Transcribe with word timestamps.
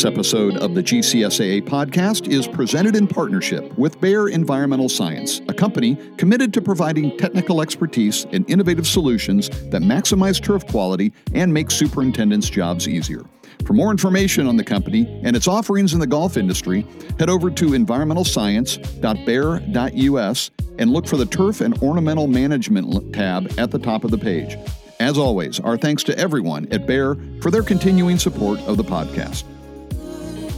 This 0.00 0.10
episode 0.10 0.56
of 0.56 0.74
the 0.74 0.82
GCSAA 0.82 1.60
podcast 1.60 2.32
is 2.32 2.48
presented 2.48 2.96
in 2.96 3.06
partnership 3.06 3.76
with 3.76 4.00
Bayer 4.00 4.30
Environmental 4.30 4.88
Science, 4.88 5.42
a 5.46 5.52
company 5.52 5.98
committed 6.16 6.54
to 6.54 6.62
providing 6.62 7.18
technical 7.18 7.60
expertise 7.60 8.24
and 8.32 8.48
innovative 8.48 8.86
solutions 8.86 9.50
that 9.68 9.82
maximize 9.82 10.42
turf 10.42 10.66
quality 10.68 11.12
and 11.34 11.52
make 11.52 11.70
superintendents' 11.70 12.48
jobs 12.48 12.88
easier. 12.88 13.26
For 13.66 13.74
more 13.74 13.90
information 13.90 14.46
on 14.46 14.56
the 14.56 14.64
company 14.64 15.20
and 15.22 15.36
its 15.36 15.46
offerings 15.46 15.92
in 15.92 16.00
the 16.00 16.06
golf 16.06 16.38
industry, 16.38 16.86
head 17.18 17.28
over 17.28 17.50
to 17.50 17.66
environmentalscience.bayer.us 17.66 20.50
and 20.78 20.90
look 20.90 21.06
for 21.06 21.18
the 21.18 21.26
Turf 21.26 21.60
and 21.60 21.76
Ornamental 21.82 22.26
Management 22.26 23.12
tab 23.12 23.52
at 23.58 23.70
the 23.70 23.78
top 23.78 24.04
of 24.04 24.10
the 24.10 24.16
page. 24.16 24.56
As 24.98 25.18
always, 25.18 25.60
our 25.60 25.76
thanks 25.76 26.02
to 26.04 26.18
everyone 26.18 26.66
at 26.72 26.86
Bayer 26.86 27.18
for 27.42 27.50
their 27.50 27.62
continuing 27.62 28.18
support 28.18 28.58
of 28.60 28.78
the 28.78 28.84
podcast. 28.84 29.44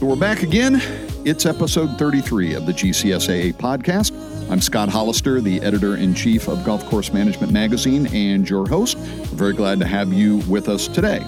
So 0.03 0.09
we're 0.09 0.15
back 0.17 0.43
again. 0.43 0.81
It's 1.23 1.45
episode 1.45 1.97
33 1.97 2.55
of 2.55 2.65
the 2.65 2.73
GCSAA 2.73 3.53
podcast. 3.53 4.11
I'm 4.51 4.59
Scott 4.59 4.89
Hollister, 4.89 5.39
the 5.39 5.61
editor 5.61 5.95
in 5.95 6.13
chief 6.13 6.49
of 6.49 6.65
Golf 6.65 6.85
Course 6.87 7.13
Management 7.13 7.53
Magazine 7.53 8.07
and 8.07 8.49
your 8.49 8.67
host. 8.67 8.97
We're 8.97 9.37
very 9.37 9.53
glad 9.53 9.79
to 9.79 9.85
have 9.85 10.11
you 10.11 10.39
with 10.39 10.67
us 10.67 10.89
today. 10.89 11.19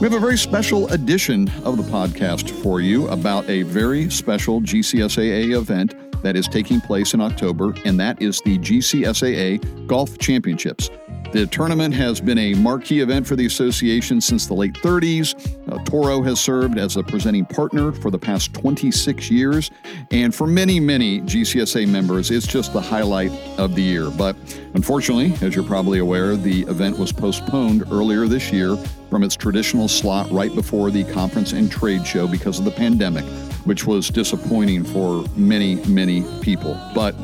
We 0.00 0.08
have 0.08 0.14
a 0.14 0.18
very 0.18 0.36
special 0.36 0.88
edition 0.88 1.48
of 1.62 1.76
the 1.76 1.84
podcast 1.84 2.50
for 2.60 2.80
you 2.80 3.06
about 3.06 3.48
a 3.48 3.62
very 3.62 4.10
special 4.10 4.60
GCSAA 4.62 5.56
event 5.56 5.94
that 6.24 6.34
is 6.34 6.48
taking 6.48 6.80
place 6.80 7.14
in 7.14 7.20
October, 7.20 7.72
and 7.84 8.00
that 8.00 8.20
is 8.20 8.40
the 8.40 8.58
GCSAA 8.58 9.86
Golf 9.86 10.18
Championships. 10.18 10.90
The 11.30 11.46
tournament 11.46 11.92
has 11.94 12.22
been 12.22 12.38
a 12.38 12.54
marquee 12.54 13.00
event 13.00 13.26
for 13.26 13.36
the 13.36 13.44
association 13.44 14.18
since 14.18 14.46
the 14.46 14.54
late 14.54 14.72
30s. 14.72 15.34
Uh, 15.70 15.84
Toro 15.84 16.22
has 16.22 16.40
served 16.40 16.78
as 16.78 16.96
a 16.96 17.02
presenting 17.02 17.44
partner 17.44 17.92
for 17.92 18.10
the 18.10 18.18
past 18.18 18.54
26 18.54 19.30
years. 19.30 19.70
And 20.10 20.34
for 20.34 20.46
many, 20.46 20.80
many 20.80 21.20
GCSA 21.20 21.86
members, 21.86 22.30
it's 22.30 22.46
just 22.46 22.72
the 22.72 22.80
highlight 22.80 23.30
of 23.58 23.74
the 23.74 23.82
year. 23.82 24.08
But 24.08 24.36
unfortunately, 24.72 25.34
as 25.46 25.54
you're 25.54 25.66
probably 25.66 25.98
aware, 25.98 26.34
the 26.34 26.62
event 26.62 26.98
was 26.98 27.12
postponed 27.12 27.84
earlier 27.90 28.26
this 28.26 28.50
year 28.50 28.76
from 29.10 29.22
its 29.22 29.36
traditional 29.36 29.86
slot 29.86 30.30
right 30.30 30.54
before 30.54 30.90
the 30.90 31.04
conference 31.12 31.52
and 31.52 31.70
trade 31.70 32.06
show 32.06 32.26
because 32.26 32.58
of 32.58 32.64
the 32.64 32.70
pandemic, 32.70 33.24
which 33.66 33.86
was 33.86 34.08
disappointing 34.08 34.82
for 34.82 35.26
many, 35.36 35.74
many 35.84 36.24
people. 36.40 36.80
But 36.94 37.14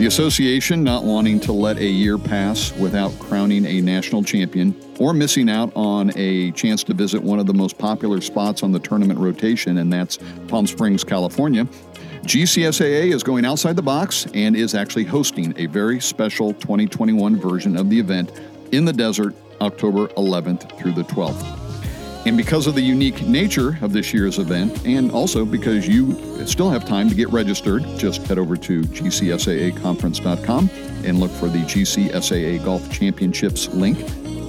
the 0.00 0.06
association 0.06 0.82
not 0.82 1.04
wanting 1.04 1.38
to 1.38 1.52
let 1.52 1.76
a 1.76 1.84
year 1.84 2.16
pass 2.16 2.72
without 2.78 3.10
crowning 3.18 3.66
a 3.66 3.82
national 3.82 4.24
champion 4.24 4.74
or 4.98 5.12
missing 5.12 5.50
out 5.50 5.70
on 5.76 6.10
a 6.16 6.50
chance 6.52 6.82
to 6.82 6.94
visit 6.94 7.22
one 7.22 7.38
of 7.38 7.44
the 7.44 7.52
most 7.52 7.76
popular 7.76 8.18
spots 8.22 8.62
on 8.62 8.72
the 8.72 8.78
tournament 8.78 9.18
rotation, 9.20 9.76
and 9.76 9.92
that's 9.92 10.18
Palm 10.48 10.66
Springs, 10.66 11.04
California. 11.04 11.66
GCSAA 12.22 13.12
is 13.12 13.22
going 13.22 13.44
outside 13.44 13.76
the 13.76 13.82
box 13.82 14.26
and 14.32 14.56
is 14.56 14.74
actually 14.74 15.04
hosting 15.04 15.52
a 15.58 15.66
very 15.66 16.00
special 16.00 16.54
2021 16.54 17.36
version 17.36 17.76
of 17.76 17.90
the 17.90 18.00
event 18.00 18.32
in 18.72 18.86
the 18.86 18.94
desert 18.94 19.34
October 19.60 20.06
11th 20.14 20.78
through 20.78 20.92
the 20.92 21.04
12th. 21.04 21.59
And 22.26 22.36
because 22.36 22.66
of 22.66 22.74
the 22.74 22.82
unique 22.82 23.22
nature 23.22 23.78
of 23.80 23.92
this 23.92 24.12
year's 24.12 24.38
event, 24.38 24.86
and 24.86 25.10
also 25.10 25.46
because 25.46 25.88
you 25.88 26.46
still 26.46 26.68
have 26.68 26.84
time 26.84 27.08
to 27.08 27.14
get 27.14 27.30
registered, 27.30 27.82
just 27.96 28.26
head 28.26 28.38
over 28.38 28.56
to 28.56 28.82
gcsaaconference.com 28.82 30.70
and 31.04 31.18
look 31.18 31.30
for 31.30 31.48
the 31.48 31.60
GCSAA 31.60 32.62
Golf 32.62 32.90
Championships 32.90 33.68
link. 33.68 33.98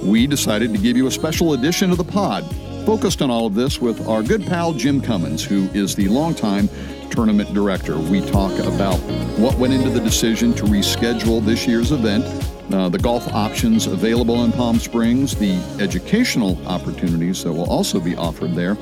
We 0.02 0.26
decided 0.26 0.72
to 0.72 0.78
give 0.78 0.96
you 0.96 1.06
a 1.06 1.10
special 1.10 1.54
edition 1.54 1.90
of 1.90 1.96
the 1.96 2.04
pod 2.04 2.44
focused 2.84 3.22
on 3.22 3.30
all 3.30 3.46
of 3.46 3.54
this 3.54 3.80
with 3.80 4.06
our 4.06 4.22
good 4.22 4.46
pal 4.46 4.72
Jim 4.72 5.00
Cummins, 5.00 5.42
who 5.44 5.68
is 5.72 5.94
the 5.94 6.08
longtime 6.08 6.68
tournament 7.10 7.54
director. 7.54 7.98
We 7.98 8.20
talk 8.20 8.52
about 8.58 8.96
what 9.38 9.56
went 9.58 9.72
into 9.72 9.90
the 9.90 10.00
decision 10.00 10.52
to 10.54 10.64
reschedule 10.64 11.44
this 11.44 11.66
year's 11.66 11.92
event, 11.92 12.24
uh, 12.70 12.88
the 12.88 12.98
golf 12.98 13.26
options 13.32 13.86
available 13.86 14.44
in 14.44 14.52
Palm 14.52 14.78
Springs, 14.78 15.34
the 15.34 15.56
educational 15.80 16.64
opportunities 16.66 17.42
that 17.44 17.52
will 17.52 17.68
also 17.68 18.00
be 18.00 18.16
offered 18.16 18.54
there, 18.54 18.76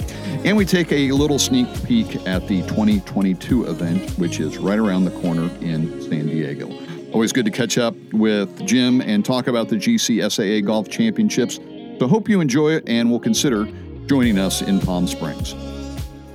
and 0.45 0.57
we 0.57 0.65
take 0.65 0.93
a 0.93 1.11
little 1.13 1.39
sneak 1.39 1.67
peek 1.85 2.27
at 2.27 2.47
the 2.47 2.63
2022 2.63 3.65
event, 3.65 4.11
which 4.19 4.41
is 4.41 4.59
right 4.59 4.79
around 4.79 5.05
the 5.05 5.21
corner 5.23 5.51
in 5.61 6.01
San 6.03 6.27
Diego. 6.27 6.71
Always 7.13 7.33
good 7.33 7.45
to 7.45 7.51
catch 7.51 7.79
up 7.79 7.95
with 8.13 8.67
Jim 8.67 9.01
and 9.01 9.25
talk 9.25 9.49
about 9.49 9.69
the 9.69 9.77
GCSAA 9.77 10.65
Golf 10.65 10.89
Championships. 10.89 11.59
So, 11.99 12.07
hope 12.07 12.29
you 12.29 12.41
enjoy 12.41 12.73
it 12.73 12.85
and 12.89 13.11
will 13.11 13.21
consider 13.21 13.67
joining 14.07 14.39
us 14.39 14.63
in 14.63 14.81
Palm 14.81 15.07
Springs. 15.07 15.55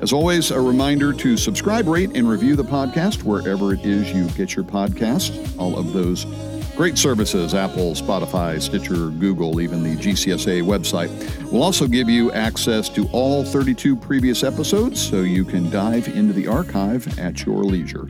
As 0.02 0.12
always, 0.12 0.52
a 0.52 0.60
reminder 0.60 1.14
to 1.14 1.38
subscribe, 1.38 1.88
rate, 1.88 2.12
and 2.16 2.28
review 2.30 2.56
the 2.56 2.64
podcast 2.64 3.24
wherever 3.24 3.74
it 3.74 3.86
is 3.86 4.12
you 4.12 4.28
get 4.38 4.56
your 4.56 4.66
podcasts. 4.66 5.58
All 5.58 5.80
of 5.80 5.94
those 5.94 6.26
great 6.76 6.98
services 6.98 7.54
Apple, 7.54 7.94
Spotify, 7.94 8.62
Stitcher, 8.62 9.10
Google, 9.10 9.62
even 9.62 9.84
the 9.84 9.96
GCSA 9.96 10.62
website 10.62 11.10
We'll 11.56 11.64
also 11.64 11.88
give 11.88 12.10
you 12.10 12.34
access 12.34 12.90
to 12.90 13.08
all 13.14 13.46
32 13.46 13.96
previous 13.96 14.44
episodes 14.44 15.00
so 15.00 15.22
you 15.22 15.46
can 15.46 15.70
dive 15.70 16.08
into 16.10 16.34
the 16.34 16.48
archive 16.48 17.18
at 17.18 17.46
your 17.46 17.64
leisure. 17.64 18.10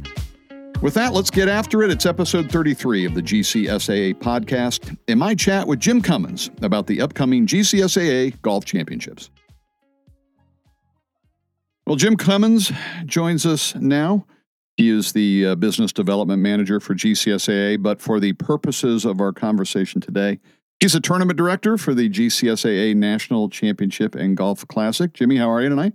With 0.81 0.95
that, 0.95 1.13
let's 1.13 1.29
get 1.29 1.47
after 1.47 1.83
it. 1.83 1.91
It's 1.91 2.07
episode 2.07 2.51
33 2.51 3.05
of 3.05 3.13
the 3.13 3.21
GCSAA 3.21 4.15
podcast 4.15 4.97
and 5.07 5.19
my 5.19 5.35
chat 5.35 5.67
with 5.67 5.79
Jim 5.79 6.01
Cummins 6.01 6.49
about 6.63 6.87
the 6.87 7.01
upcoming 7.01 7.45
GCSAA 7.45 8.41
Golf 8.41 8.65
Championships. 8.65 9.29
Well, 11.85 11.95
Jim 11.95 12.17
Cummins 12.17 12.71
joins 13.05 13.45
us 13.45 13.75
now. 13.75 14.25
He 14.77 14.89
is 14.89 15.13
the 15.13 15.47
uh, 15.47 15.55
business 15.55 15.93
development 15.93 16.41
manager 16.41 16.79
for 16.79 16.95
GCSAA, 16.95 17.81
but 17.81 18.01
for 18.01 18.19
the 18.19 18.33
purposes 18.33 19.05
of 19.05 19.21
our 19.21 19.31
conversation 19.31 20.01
today, 20.01 20.39
he's 20.79 20.95
a 20.95 20.99
tournament 20.99 21.37
director 21.37 21.77
for 21.77 21.93
the 21.93 22.09
GCSAA 22.09 22.95
National 22.95 23.49
Championship 23.49 24.15
and 24.15 24.35
Golf 24.35 24.67
Classic. 24.67 25.13
Jimmy, 25.13 25.37
how 25.37 25.49
are 25.49 25.61
you 25.61 25.69
tonight? 25.69 25.93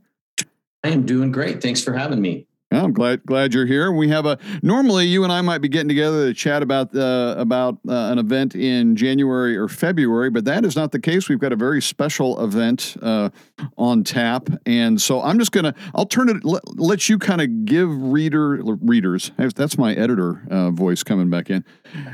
I 0.82 0.88
am 0.88 1.04
doing 1.04 1.30
great. 1.30 1.60
Thanks 1.60 1.84
for 1.84 1.92
having 1.92 2.22
me. 2.22 2.46
I'm 2.72 2.92
glad 2.92 3.24
glad 3.26 3.52
you're 3.52 3.66
here. 3.66 3.90
We 3.90 4.08
have 4.10 4.26
a 4.26 4.38
normally 4.62 5.06
you 5.06 5.24
and 5.24 5.32
I 5.32 5.40
might 5.40 5.58
be 5.58 5.68
getting 5.68 5.88
together 5.88 6.28
to 6.28 6.34
chat 6.34 6.62
about 6.62 6.94
uh, 6.94 7.34
about 7.36 7.78
uh, 7.88 7.92
an 7.92 8.18
event 8.18 8.54
in 8.54 8.94
January 8.94 9.56
or 9.56 9.66
February, 9.66 10.30
but 10.30 10.44
that 10.44 10.64
is 10.64 10.76
not 10.76 10.92
the 10.92 11.00
case. 11.00 11.28
We've 11.28 11.40
got 11.40 11.52
a 11.52 11.56
very 11.56 11.82
special 11.82 12.42
event 12.44 12.96
uh, 13.02 13.30
on 13.76 14.04
tap, 14.04 14.48
and 14.66 15.00
so 15.02 15.20
I'm 15.20 15.38
just 15.38 15.50
gonna 15.50 15.74
I'll 15.96 16.06
turn 16.06 16.28
it 16.28 16.44
let, 16.44 16.62
let 16.78 17.08
you 17.08 17.18
kind 17.18 17.40
of 17.40 17.64
give 17.64 17.88
reader 17.90 18.62
readers 18.80 19.32
that's 19.56 19.76
my 19.76 19.94
editor 19.94 20.42
uh, 20.50 20.70
voice 20.70 21.02
coming 21.02 21.28
back 21.28 21.50
in 21.50 21.64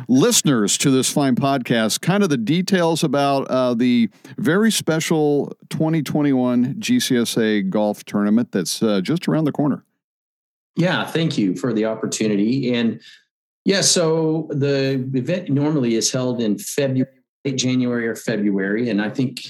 listeners 0.09 0.79
to 0.79 0.91
this 0.91 1.13
fine 1.13 1.35
podcast 1.35 2.01
kind 2.01 2.23
of 2.23 2.31
the 2.31 2.37
details 2.37 3.05
about 3.05 3.47
uh, 3.49 3.75
the 3.75 4.09
very 4.39 4.71
special 4.71 5.53
2021 5.71 6.75
GCSA 6.75 7.69
golf 7.69 8.05
tournament 8.05 8.53
that's 8.53 8.83
uh, 8.83 9.01
just 9.01 9.29
around 9.29 9.45
the 9.45 9.53
corner. 9.53 9.86
Yeah, 10.77 11.07
thank 11.07 11.39
you 11.39 11.57
for 11.57 11.73
the 11.73 11.87
opportunity. 11.87 12.75
And 12.75 13.01
yeah, 13.65 13.81
so 13.81 14.49
the 14.51 14.93
event 15.15 15.49
normally 15.49 15.95
is 15.95 16.13
held 16.13 16.41
in 16.41 16.59
February, 16.59 17.11
late 17.45 17.57
January 17.57 18.07
or 18.07 18.15
February, 18.15 18.91
and 18.91 19.01
I 19.01 19.11
think 19.11 19.41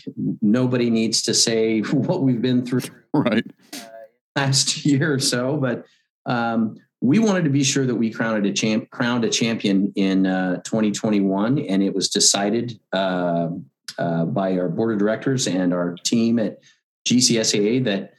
nobody 0.41 0.89
needs 0.89 1.23
to 1.23 1.35
say 1.35 1.81
what 1.81 2.23
we've 2.23 2.41
been 2.41 2.65
through 2.65 2.83
right 3.15 3.45
uh, 3.75 3.79
last 4.37 4.85
year 4.87 5.13
or 5.13 5.19
so, 5.19 5.57
but 5.57 5.85
um, 6.27 6.77
we 7.01 7.19
wanted 7.19 7.45
to 7.45 7.51
be 7.51 7.63
sure 7.63 7.87
that 7.87 7.95
we 7.95 8.11
crowned 8.11 8.47
a 8.47 8.53
champ, 8.53 8.89
crowned 8.91 9.25
a 9.25 9.31
champion 9.31 9.93
in 9.97 10.27
uh, 10.27 10.63
2021, 10.63 11.59
and 11.59 11.83
it 11.83 11.95
was 11.95 12.09
decided 12.09 12.81
uh, 12.93 13.49
uh, 13.99 14.25
by 14.25 14.57
our 14.59 14.69
board 14.69 14.95
of 14.95 14.99
directors 14.99 15.47
and 15.47 15.75
our 15.75 15.95
team 16.05 16.39
at 16.39 16.59
GCSAA 17.07 17.85
that 17.85 18.15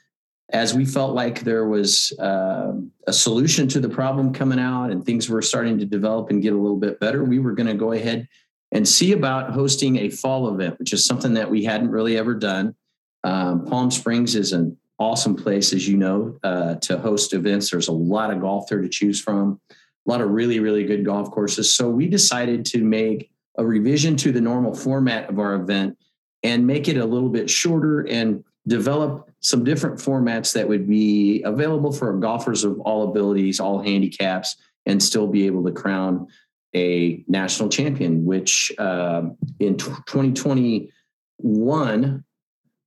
as 0.50 0.74
we 0.74 0.86
felt 0.86 1.13
like 1.13 1.42
there 1.42 1.68
was 1.68 2.13
uh, 2.19 2.74
a 3.07 3.13
solution 3.13 3.68
to 3.69 3.80
the 3.80 3.89
problem 3.89 4.33
coming 4.33 4.59
out 4.59 4.92
and 4.92 5.06
things 5.06 5.30
were 5.30 5.42
starting 5.42 5.80
to 5.80 5.86
develop 5.86 6.30
and 6.30 6.42
get 6.42 6.54
a 6.54 6.57
little 6.57 6.77
bit 6.77 7.00
better, 7.00 7.24
we 7.24 7.39
were 7.39 7.54
going 7.54 7.68
to 7.68 7.74
go 7.74 7.94
ahead 7.94 8.27
and 8.74 8.88
see 8.88 9.13
about 9.13 9.51
hosting 9.51 9.98
a 9.98 10.09
fall 10.09 10.54
event, 10.54 10.77
which 10.77 10.92
is 10.92 11.06
something 11.06 11.33
that 11.33 11.50
we 11.50 11.63
hadn't 11.63 11.89
really 11.89 12.18
ever 12.18 12.36
done. 12.36 12.75
Um, 13.24 13.65
Palm 13.65 13.89
Springs 13.92 14.36
is 14.36 14.51
an 14.51 14.77
awesome 15.00 15.36
place, 15.36 15.71
as 15.74 15.88
you 15.88 15.95
know, 15.95 16.38
uh, 16.44 16.75
to 16.75 16.98
host 16.98 17.33
events. 17.33 17.71
There's 17.71 17.88
a 17.88 17.94
lot 17.94 18.30
of 18.30 18.42
golf 18.42 18.68
there 18.68 18.81
to 18.81 18.89
choose 18.89 19.21
from, 19.21 19.62
a 19.71 19.75
lot 20.10 20.21
of 20.21 20.30
really, 20.30 20.60
really 20.60 20.83
good 20.83 21.06
golf 21.06 21.31
courses. 21.31 21.74
So 21.74 21.89
we 21.89 22.07
decided 22.07 22.65
to 22.68 22.83
make 22.83 23.31
a 23.57 23.65
revision 23.65 24.18
to 24.18 24.31
the 24.33 24.42
normal 24.42 24.75
format 24.75 25.30
of 25.30 25.39
our 25.39 25.56
event 25.56 25.98
and 26.44 26.68
make 26.68 26.88
it 26.88 26.98
a 26.98 27.06
little 27.06 27.30
bit 27.30 27.50
shorter 27.50 28.01
and 28.07 28.44
develop 28.67 29.29
some 29.39 29.63
different 29.63 29.97
formats 29.97 30.53
that 30.53 30.67
would 30.67 30.87
be 30.87 31.41
available 31.43 31.91
for 31.91 32.13
golfers 32.13 32.63
of 32.63 32.79
all 32.81 33.09
abilities, 33.09 33.59
all 33.59 33.81
handicaps, 33.81 34.55
and 34.85 35.01
still 35.01 35.27
be 35.27 35.45
able 35.45 35.63
to 35.63 35.71
crown 35.71 36.27
a 36.75 37.23
national 37.27 37.69
champion, 37.69 38.25
which 38.25 38.71
uh, 38.77 39.23
in 39.59 39.77
t- 39.77 39.85
2021 40.05 42.23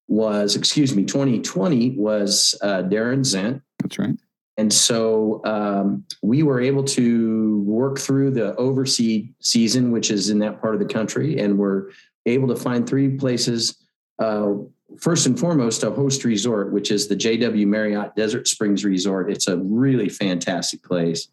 was, 0.08 0.56
excuse 0.56 0.94
me, 0.94 1.04
2020 1.04 1.90
was 1.90 2.54
uh, 2.62 2.82
Darren 2.82 3.24
Zent. 3.24 3.62
That's 3.80 3.98
right. 3.98 4.16
And 4.56 4.72
so 4.72 5.40
um, 5.44 6.04
we 6.22 6.42
were 6.42 6.60
able 6.60 6.84
to 6.84 7.62
work 7.62 7.98
through 7.98 8.32
the 8.32 8.54
overseed 8.56 9.32
season, 9.40 9.90
which 9.90 10.10
is 10.10 10.28
in 10.28 10.38
that 10.40 10.60
part 10.60 10.74
of 10.74 10.80
the 10.80 10.92
country, 10.92 11.38
and 11.38 11.56
we're 11.56 11.90
able 12.26 12.48
to 12.48 12.56
find 12.56 12.86
three 12.86 13.16
places. 13.16 13.78
Uh, 14.18 14.54
first 14.98 15.26
and 15.26 15.38
foremost, 15.38 15.82
a 15.82 15.90
host 15.90 16.24
resort, 16.24 16.72
which 16.72 16.90
is 16.90 17.08
the 17.08 17.16
JW 17.16 17.66
Marriott 17.66 18.14
Desert 18.16 18.48
Springs 18.48 18.84
Resort. 18.84 19.30
It's 19.30 19.48
a 19.48 19.58
really 19.58 20.08
fantastic 20.08 20.82
place. 20.82 21.28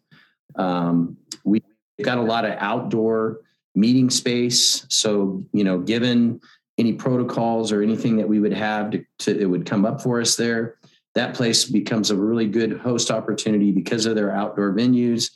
Um, 0.56 1.16
we 1.44 1.62
got 2.02 2.18
a 2.18 2.22
lot 2.22 2.44
of 2.44 2.52
outdoor 2.58 3.40
meeting 3.74 4.10
space. 4.10 4.86
So, 4.88 5.44
you 5.52 5.64
know, 5.64 5.78
given 5.78 6.40
any 6.78 6.92
protocols 6.92 7.72
or 7.72 7.82
anything 7.82 8.16
that 8.16 8.28
we 8.28 8.40
would 8.40 8.52
have 8.52 8.90
to, 8.90 9.04
to 9.20 9.38
it 9.38 9.46
would 9.46 9.66
come 9.66 9.84
up 9.84 10.00
for 10.00 10.20
us 10.20 10.36
there, 10.36 10.76
that 11.14 11.34
place 11.34 11.64
becomes 11.64 12.10
a 12.10 12.16
really 12.16 12.46
good 12.46 12.78
host 12.78 13.10
opportunity 13.10 13.72
because 13.72 14.06
of 14.06 14.14
their 14.14 14.30
outdoor 14.30 14.72
venues. 14.72 15.30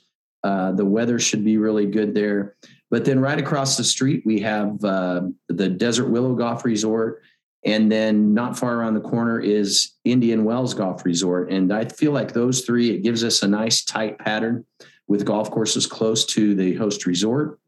Uh, 0.44 0.72
the 0.72 0.84
weather 0.84 1.19
should 1.19 1.44
be 1.44 1.56
really 1.56 1.86
good 1.86 2.14
there. 2.14 2.56
But 2.90 3.04
then 3.04 3.20
right 3.20 3.38
across 3.38 3.76
the 3.76 3.84
street, 3.84 4.22
we 4.26 4.40
have 4.40 4.84
uh, 4.84 5.22
the 5.48 5.69
Desert 5.69 6.10
Willow 6.10 6.34
Golf 6.34 6.64
Resort. 6.64 7.22
And 7.64 7.90
then 7.90 8.34
not 8.34 8.58
far 8.58 8.74
around 8.74 8.94
the 8.94 9.00
corner 9.00 9.38
is 9.38 9.92
Indian 10.04 10.44
Wells 10.44 10.74
Golf 10.74 11.04
Resort. 11.04 11.50
And 11.50 11.72
I 11.72 11.84
feel 11.84 12.12
like 12.12 12.32
those 12.32 12.62
three, 12.62 12.90
it 12.90 13.02
gives 13.02 13.22
us 13.22 13.42
a 13.42 13.48
nice 13.48 13.84
tight 13.84 14.18
pattern 14.18 14.64
with 15.06 15.24
golf 15.24 15.50
courses 15.50 15.86
close 15.86 16.24
to 16.26 16.54
the 16.54 16.74
host 16.74 17.06
resort. 17.06 17.58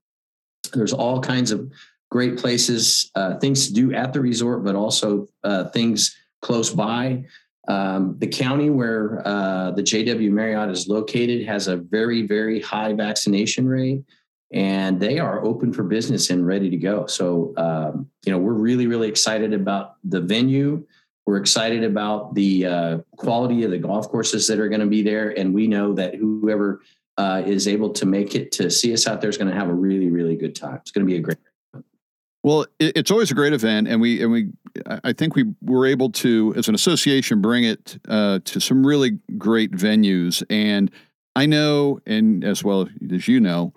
There's 0.73 0.93
all 0.93 1.21
kinds 1.21 1.53
of 1.53 1.71
great 2.11 2.39
places, 2.39 3.11
uh, 3.15 3.39
things 3.39 3.69
to 3.69 3.75
do 3.75 3.93
at 3.93 4.13
the 4.13 4.21
resort, 4.21 4.65
but 4.65 4.75
also 4.75 5.29
uh, 5.45 5.65
things 5.71 6.17
close 6.43 6.71
by. 6.71 7.25
Um, 7.67 8.17
the 8.19 8.27
county 8.27 8.71
where 8.71 9.23
uh, 9.27 9.71
the 9.71 9.83
JW 9.83 10.31
Marriott 10.31 10.71
is 10.71 10.87
located 10.87 11.47
has 11.47 11.67
a 11.67 11.77
very, 11.77 12.23
very 12.23 12.61
high 12.61 12.93
vaccination 12.93 13.67
rate, 13.67 14.03
and 14.55 15.01
they 15.01 15.19
are 15.19 15.45
open 15.45 15.73
for 15.73 15.83
business 15.83 16.31
and 16.31 16.47
ready 16.47 16.71
to 16.71 16.77
go. 16.77 17.07
So, 17.07 17.53
um, 17.57 18.09
you 18.25 18.31
know, 18.31 18.39
we're 18.39 18.53
really, 18.53 18.87
really 18.87 19.09
excited 19.09 19.53
about 19.53 19.97
the 20.05 20.21
venue. 20.21 20.87
We're 21.27 21.39
excited 21.39 21.83
about 21.83 22.35
the 22.37 22.67
uh, 22.67 22.99
quality 23.17 23.65
of 23.65 23.73
the 23.73 23.79
golf 23.79 24.09
courses 24.09 24.47
that 24.47 24.61
are 24.61 24.69
going 24.69 24.81
to 24.81 24.87
be 24.87 25.03
there, 25.03 25.37
and 25.37 25.53
we 25.53 25.67
know 25.67 25.93
that 25.95 26.15
whoever 26.15 26.83
uh, 27.19 27.43
is 27.45 27.67
able 27.67 27.91
to 27.95 28.07
make 28.07 28.35
it 28.35 28.53
to 28.53 28.71
see 28.71 28.93
us 28.93 29.07
out 29.09 29.21
there 29.21 29.31
is 29.31 29.37
going 29.37 29.51
to 29.51 29.57
have 29.57 29.69
a 29.69 29.75
really, 29.75 30.11
really 30.11 30.37
good 30.37 30.55
time. 30.55 30.77
It's 30.77 30.93
going 30.93 31.05
to 31.05 31.11
be 31.11 31.17
a 31.17 31.21
great. 31.21 31.39
Well, 32.45 32.67
it's 32.79 33.11
always 33.11 33.31
a 33.31 33.35
great 33.35 33.55
event, 33.55 33.89
and 33.89 34.01
we 34.01 34.23
and 34.23 34.31
we 34.31 34.51
I 35.03 35.15
think 35.15 35.35
we 35.35 35.55
were 35.63 35.87
able 35.87 36.11
to, 36.13 36.53
as 36.57 36.69
an 36.69 36.75
association, 36.75 37.41
bring 37.41 37.65
it 37.65 37.99
uh, 38.07 38.41
to 38.45 38.61
some 38.61 38.87
really 38.87 39.19
great 39.39 39.73
venues. 39.73 40.45
And 40.51 40.91
I 41.35 41.47
know, 41.47 42.01
and 42.07 42.45
as 42.45 42.63
well 42.63 42.87
as 43.11 43.27
you 43.27 43.41
know, 43.41 43.73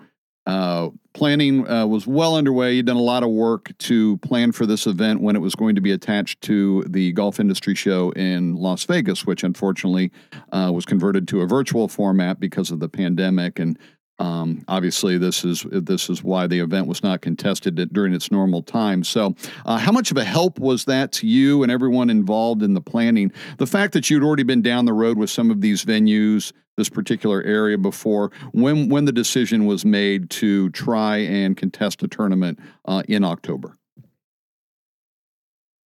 uh, 0.48 0.90
planning 1.14 1.70
uh, 1.70 1.86
was 1.86 2.08
well 2.08 2.38
underway. 2.38 2.74
You'd 2.74 2.86
done 2.86 2.96
a 2.96 3.02
lot 3.02 3.22
of 3.22 3.30
work 3.30 3.78
to 3.80 4.18
plan 4.20 4.54
for 4.54 4.66
this 4.66 4.88
event 4.88 5.22
when 5.22 5.36
it 5.36 5.40
was 5.40 5.56
going 5.56 5.76
to 5.76 5.82
be 5.82 5.92
attached 5.92 6.40
to 6.44 6.86
the 6.88 7.12
golf 7.12 7.42
industry 7.42 7.76
show 7.76 8.12
in 8.12 8.56
Las 8.56 8.86
Vegas, 8.86 9.26
which 9.26 9.44
unfortunately 9.44 10.10
uh, 10.54 10.72
was 10.74 10.86
converted 10.86 11.28
to 11.28 11.42
a 11.42 11.46
virtual 11.46 11.90
format 11.90 12.40
because 12.40 12.72
of 12.72 12.80
the 12.80 12.88
pandemic. 12.88 13.60
And 13.60 13.78
um, 14.20 14.64
obviously, 14.70 15.18
this 15.18 15.44
is 15.44 15.66
this 15.70 16.10
is 16.10 16.24
why 16.24 16.48
the 16.48 16.60
event 16.60 16.88
was 16.88 17.04
not 17.04 17.22
contested 17.22 17.76
during 17.92 18.14
its 18.14 18.32
normal 18.32 18.64
time. 18.64 19.04
So, 19.04 19.36
uh, 19.66 19.78
how 19.78 19.92
much 19.92 20.12
of 20.12 20.18
a 20.18 20.24
help 20.24 20.60
was 20.60 20.86
that 20.86 21.12
to 21.14 21.28
you 21.28 21.62
and 21.62 21.72
everyone 21.72 22.10
involved 22.10 22.64
in 22.64 22.74
the 22.74 22.82
planning? 22.82 23.34
The 23.58 23.68
fact 23.68 23.94
that 23.94 24.10
you'd 24.10 24.24
already 24.24 24.44
been 24.44 24.62
down 24.62 24.86
the 24.86 24.94
road 24.94 25.18
with 25.18 25.30
some 25.30 25.52
of 25.52 25.60
these 25.62 25.84
venues, 25.84 26.54
this 26.78 26.90
particular 26.90 27.42
area 27.44 27.78
before, 27.78 28.32
when 28.54 28.88
when 28.88 29.06
the 29.06 29.12
decision 29.12 29.66
was 29.66 29.84
made 29.84 30.30
to 30.30 30.70
try 30.70 31.18
and 31.18 31.58
contest 31.58 32.04
a 32.04 32.08
tournament 32.08 32.60
uh, 32.86 33.04
in 33.08 33.24
October. 33.24 33.76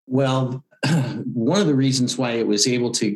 Well, 0.08 0.66
one 1.34 1.62
of 1.62 1.68
the 1.68 1.76
reasons 1.76 2.18
why 2.18 2.32
it 2.32 2.48
was 2.48 2.68
able 2.68 2.92
to 2.94 3.16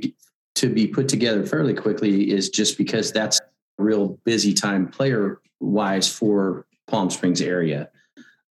to 0.56 0.70
be 0.70 0.88
put 0.88 1.10
together 1.10 1.46
fairly 1.46 1.74
quickly 1.74 2.30
is 2.32 2.50
just 2.50 2.78
because 2.78 3.12
that's 3.12 3.40
a 3.80 3.84
real 3.84 4.20
busy 4.24 4.54
time 4.54 4.88
player 4.88 5.42
wise 5.60 6.08
for 6.08 6.68
Palm 6.88 7.10
Springs 7.10 7.42
area. 7.42 7.90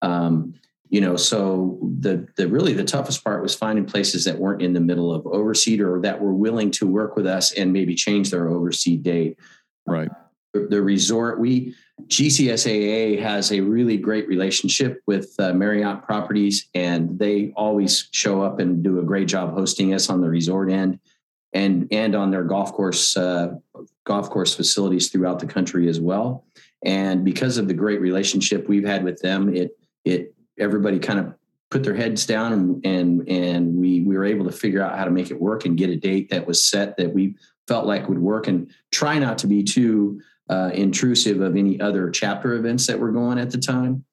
Um, 0.02 0.54
you 0.92 1.00
know, 1.00 1.16
so 1.16 1.78
the 2.00 2.28
the 2.36 2.46
really 2.46 2.74
the 2.74 2.84
toughest 2.84 3.24
part 3.24 3.42
was 3.42 3.54
finding 3.54 3.86
places 3.86 4.26
that 4.26 4.38
weren't 4.38 4.60
in 4.60 4.74
the 4.74 4.80
middle 4.80 5.10
of 5.10 5.26
overseed 5.26 5.80
or 5.80 5.98
that 6.02 6.20
were 6.20 6.34
willing 6.34 6.70
to 6.72 6.86
work 6.86 7.16
with 7.16 7.26
us 7.26 7.50
and 7.52 7.72
maybe 7.72 7.94
change 7.94 8.30
their 8.30 8.46
overseed 8.46 9.02
date. 9.02 9.38
Right. 9.86 10.10
The, 10.52 10.66
the 10.68 10.82
resort 10.82 11.40
we 11.40 11.74
GCSAA 12.08 13.18
has 13.22 13.52
a 13.52 13.60
really 13.60 13.96
great 13.96 14.28
relationship 14.28 15.00
with 15.06 15.34
uh, 15.38 15.54
Marriott 15.54 16.02
Properties, 16.02 16.68
and 16.74 17.18
they 17.18 17.54
always 17.56 18.08
show 18.12 18.42
up 18.42 18.58
and 18.58 18.82
do 18.82 18.98
a 18.98 19.02
great 19.02 19.28
job 19.28 19.54
hosting 19.54 19.94
us 19.94 20.10
on 20.10 20.20
the 20.20 20.28
resort 20.28 20.70
end 20.70 21.00
and 21.54 21.88
and 21.90 22.14
on 22.14 22.30
their 22.30 22.44
golf 22.44 22.70
course 22.70 23.16
uh, 23.16 23.54
golf 24.04 24.28
course 24.28 24.54
facilities 24.54 25.08
throughout 25.08 25.38
the 25.38 25.46
country 25.46 25.88
as 25.88 26.00
well. 26.00 26.44
And 26.84 27.24
because 27.24 27.56
of 27.56 27.66
the 27.66 27.72
great 27.72 28.02
relationship 28.02 28.68
we've 28.68 28.86
had 28.86 29.04
with 29.04 29.22
them, 29.22 29.56
it 29.56 29.70
it 30.04 30.34
everybody 30.62 30.98
kind 30.98 31.18
of 31.18 31.34
put 31.70 31.82
their 31.82 31.94
heads 31.94 32.26
down 32.26 32.52
and 32.52 32.86
and 32.86 33.28
and 33.28 33.74
we 33.74 34.02
we 34.02 34.16
were 34.16 34.24
able 34.24 34.44
to 34.44 34.52
figure 34.52 34.82
out 34.82 34.96
how 34.96 35.04
to 35.04 35.10
make 35.10 35.30
it 35.30 35.40
work 35.40 35.64
and 35.64 35.78
get 35.78 35.90
a 35.90 35.96
date 35.96 36.30
that 36.30 36.46
was 36.46 36.64
set 36.64 36.96
that 36.96 37.12
we 37.12 37.34
felt 37.66 37.86
like 37.86 38.08
would 38.08 38.18
work 38.18 38.46
and 38.46 38.70
try 38.90 39.18
not 39.18 39.38
to 39.38 39.46
be 39.46 39.62
too 39.62 40.20
uh, 40.50 40.70
intrusive 40.74 41.40
of 41.40 41.56
any 41.56 41.80
other 41.80 42.10
chapter 42.10 42.54
events 42.54 42.86
that 42.86 42.98
were 42.98 43.12
going 43.12 43.38
at 43.38 43.50
the 43.50 43.58
time. 43.58 44.04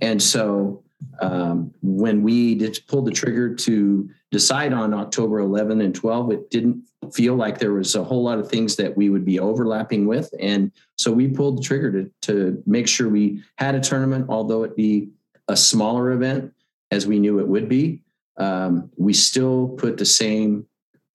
And 0.00 0.22
so 0.22 0.84
um, 1.20 1.72
when 1.82 2.22
we 2.22 2.54
did, 2.54 2.78
pulled 2.86 3.06
the 3.06 3.10
trigger 3.10 3.54
to 3.54 4.08
decide 4.30 4.72
on 4.72 4.94
October 4.94 5.40
11 5.40 5.80
and 5.80 5.94
12, 5.94 6.32
it 6.32 6.50
didn't 6.50 6.84
feel 7.12 7.34
like 7.34 7.58
there 7.58 7.72
was 7.72 7.94
a 7.94 8.04
whole 8.04 8.22
lot 8.22 8.38
of 8.38 8.48
things 8.48 8.76
that 8.76 8.96
we 8.96 9.08
would 9.08 9.24
be 9.24 9.40
overlapping 9.40 10.06
with. 10.06 10.32
And 10.40 10.70
so 10.96 11.10
we 11.10 11.28
pulled 11.28 11.58
the 11.58 11.62
trigger 11.62 11.90
to, 11.92 12.10
to 12.22 12.62
make 12.66 12.86
sure 12.86 13.08
we 13.08 13.42
had 13.56 13.74
a 13.74 13.80
tournament, 13.80 14.26
although 14.28 14.64
it 14.64 14.76
be 14.76 15.08
a 15.48 15.56
smaller 15.56 16.12
event 16.12 16.52
as 16.90 17.06
we 17.06 17.18
knew 17.18 17.38
it 17.40 17.48
would 17.48 17.68
be. 17.68 18.02
Um, 18.36 18.90
we 18.96 19.12
still 19.12 19.68
put 19.68 19.96
the 19.96 20.06
same 20.06 20.66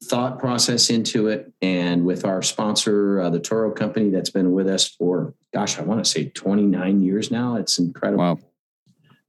thought 0.03 0.39
process 0.39 0.89
into 0.89 1.27
it. 1.27 1.51
And 1.61 2.05
with 2.05 2.25
our 2.25 2.41
sponsor, 2.41 3.21
uh, 3.21 3.29
the 3.29 3.39
Toro 3.39 3.71
Company, 3.71 4.09
that's 4.09 4.29
been 4.29 4.51
with 4.51 4.67
us 4.67 4.87
for, 4.87 5.33
gosh, 5.53 5.79
I 5.79 5.83
want 5.83 6.03
to 6.03 6.09
say 6.09 6.29
29 6.29 7.01
years 7.01 7.31
now. 7.31 7.55
It's 7.55 7.79
incredible. 7.79 8.39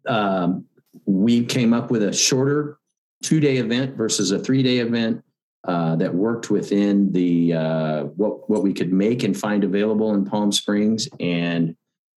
Wow. 0.06 0.44
Um, 0.44 0.66
we 1.06 1.44
came 1.44 1.72
up 1.72 1.90
with 1.90 2.02
a 2.02 2.12
shorter 2.12 2.78
two 3.22 3.40
day 3.40 3.56
event 3.56 3.96
versus 3.96 4.30
a 4.32 4.38
three 4.38 4.62
day 4.62 4.78
event 4.78 5.24
uh, 5.64 5.96
that 5.96 6.14
worked 6.14 6.50
within 6.50 7.10
the 7.12 7.54
uh, 7.54 8.04
what 8.04 8.48
what 8.50 8.62
we 8.62 8.74
could 8.74 8.92
make 8.92 9.22
and 9.22 9.36
find 9.36 9.64
available 9.64 10.12
in 10.14 10.24
Palm 10.24 10.52
Springs. 10.52 11.08
And 11.20 11.74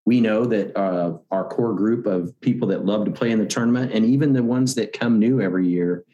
we 0.05 0.21
know 0.21 0.45
that 0.45 0.77
uh, 0.77 1.17
our 1.31 1.47
core 1.47 1.73
group 1.73 2.05
of 2.05 2.39
people 2.39 2.67
that 2.67 2.85
love 2.85 3.05
to 3.05 3.11
play 3.11 3.31
in 3.31 3.39
the 3.39 3.45
tournament, 3.45 3.91
and 3.91 4.05
even 4.05 4.33
the 4.33 4.43
ones 4.43 4.75
that 4.75 4.93
come 4.93 5.17
new 5.19 5.41
every 5.41 5.67
year, 5.67 6.05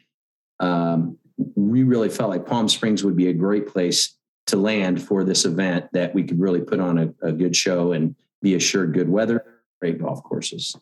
um, 0.60 1.18
we 1.54 1.82
really 1.82 2.08
felt 2.08 2.30
like 2.30 2.46
Palm 2.46 2.68
Springs 2.68 3.04
would 3.04 3.16
be 3.16 3.28
a 3.28 3.32
great 3.32 3.66
place 3.66 4.16
to 4.46 4.56
land 4.56 5.02
for 5.02 5.24
this 5.24 5.44
event. 5.44 5.86
That 5.92 6.14
we 6.14 6.24
could 6.24 6.40
really 6.40 6.60
put 6.60 6.80
on 6.80 6.98
a, 6.98 7.14
a 7.22 7.32
good 7.32 7.54
show 7.54 7.92
and 7.92 8.14
be 8.40 8.54
assured 8.54 8.94
good 8.94 9.08
weather, 9.08 9.44
great 9.80 10.00
golf 10.00 10.22
courses. 10.22 10.74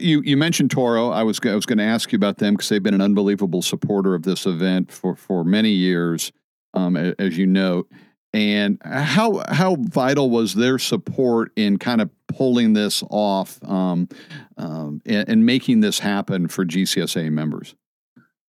You 0.00 0.22
you 0.22 0.36
mentioned 0.36 0.72
Toro. 0.72 1.10
I 1.10 1.22
was 1.22 1.38
I 1.44 1.54
was 1.54 1.66
going 1.66 1.78
to 1.78 1.84
ask 1.84 2.10
you 2.10 2.16
about 2.16 2.38
them 2.38 2.54
because 2.54 2.68
they've 2.68 2.82
been 2.82 2.94
an 2.94 3.00
unbelievable 3.00 3.62
supporter 3.62 4.14
of 4.14 4.24
this 4.24 4.44
event 4.44 4.90
for 4.90 5.14
for 5.14 5.44
many 5.44 5.70
years, 5.70 6.32
um, 6.74 6.96
as 6.96 7.38
you 7.38 7.46
note. 7.46 7.88
And 8.34 8.78
how 8.82 9.42
how 9.48 9.76
vital 9.76 10.30
was 10.30 10.54
their 10.54 10.78
support 10.78 11.52
in 11.54 11.78
kind 11.78 12.00
of 12.00 12.10
pulling 12.28 12.72
this 12.72 13.04
off 13.10 13.62
um, 13.62 14.08
um, 14.56 15.02
and, 15.04 15.28
and 15.28 15.46
making 15.46 15.80
this 15.80 15.98
happen 15.98 16.48
for 16.48 16.64
GCSA 16.64 17.30
members? 17.30 17.74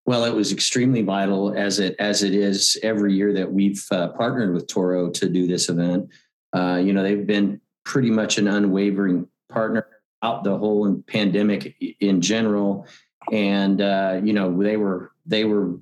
Well, 0.06 0.26
it 0.26 0.34
was 0.34 0.52
extremely 0.52 1.02
vital 1.02 1.54
as 1.58 1.80
it 1.80 1.96
as 2.00 2.24
it 2.24 2.34
is 2.34 2.78
every 2.82 3.14
year 3.14 3.34
that 3.34 3.52
we've 3.52 3.86
uh, 3.92 4.10
partnered 4.10 4.54
with 4.54 4.68
Toro 4.68 5.10
to 5.12 5.30
do 5.30 5.48
this 5.48 5.70
event. 5.70 6.10
Uh, 6.54 6.82
you 6.84 6.94
know, 6.94 7.04
they've 7.04 7.28
been 7.28 7.60
pretty 7.84 8.10
much 8.10 8.38
an 8.38 8.48
unwavering 8.48 9.28
partner 9.50 9.88
out 10.22 10.44
the 10.44 10.58
whole 10.58 11.02
pandemic 11.08 11.76
in 12.00 12.22
general, 12.22 12.88
and 13.32 13.82
uh, 13.82 14.20
you 14.24 14.34
know 14.34 14.62
they 14.62 14.78
were 14.78 15.12
they 15.26 15.46
were 15.46 15.78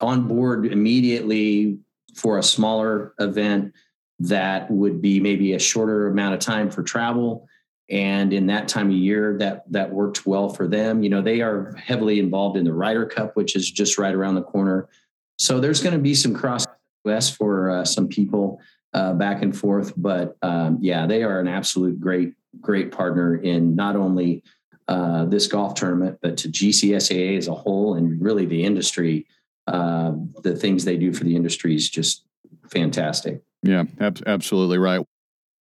on 0.00 0.28
board 0.28 0.66
immediately 0.66 1.78
for 2.16 2.38
a 2.38 2.42
smaller 2.42 3.14
event 3.20 3.74
that 4.18 4.70
would 4.70 5.02
be 5.02 5.20
maybe 5.20 5.52
a 5.52 5.58
shorter 5.58 6.08
amount 6.08 6.34
of 6.34 6.40
time 6.40 6.70
for 6.70 6.82
travel 6.82 7.46
and 7.88 8.32
in 8.32 8.46
that 8.46 8.66
time 8.66 8.88
of 8.88 8.96
year, 8.96 9.36
that 9.38 9.70
that 9.70 9.92
worked 9.92 10.26
well 10.26 10.48
for 10.48 10.66
them. 10.66 11.02
You 11.02 11.10
know, 11.10 11.22
they 11.22 11.40
are 11.40 11.72
heavily 11.76 12.18
involved 12.18 12.56
in 12.56 12.64
the 12.64 12.72
Ryder 12.72 13.06
Cup, 13.06 13.36
which 13.36 13.54
is 13.54 13.70
just 13.70 13.96
right 13.96 14.14
around 14.14 14.34
the 14.34 14.42
corner. 14.42 14.88
So 15.38 15.60
there's 15.60 15.82
going 15.82 15.92
to 15.92 16.00
be 16.00 16.14
some 16.14 16.34
cross 16.34 16.66
west 17.04 17.36
for 17.36 17.70
uh, 17.70 17.84
some 17.84 18.08
people 18.08 18.60
uh, 18.92 19.12
back 19.12 19.42
and 19.42 19.56
forth, 19.56 19.92
but 19.96 20.36
um, 20.42 20.78
yeah, 20.80 21.06
they 21.06 21.22
are 21.22 21.38
an 21.38 21.46
absolute 21.46 22.00
great 22.00 22.32
great 22.60 22.90
partner 22.90 23.36
in 23.36 23.76
not 23.76 23.94
only 23.94 24.42
uh, 24.88 25.26
this 25.26 25.46
golf 25.46 25.74
tournament, 25.74 26.18
but 26.22 26.36
to 26.38 26.48
GCSAA 26.48 27.36
as 27.36 27.48
a 27.48 27.54
whole 27.54 27.94
and 27.94 28.20
really 28.20 28.46
the 28.46 28.64
industry. 28.64 29.26
Uh, 29.66 30.12
the 30.42 30.54
things 30.54 30.84
they 30.84 30.96
do 30.96 31.12
for 31.12 31.24
the 31.24 31.36
industry 31.36 31.74
is 31.74 31.90
just 31.90 32.24
fantastic. 32.68 33.42
Yeah, 33.62 33.84
ab- 34.00 34.22
absolutely 34.26 34.78
right. 34.78 35.04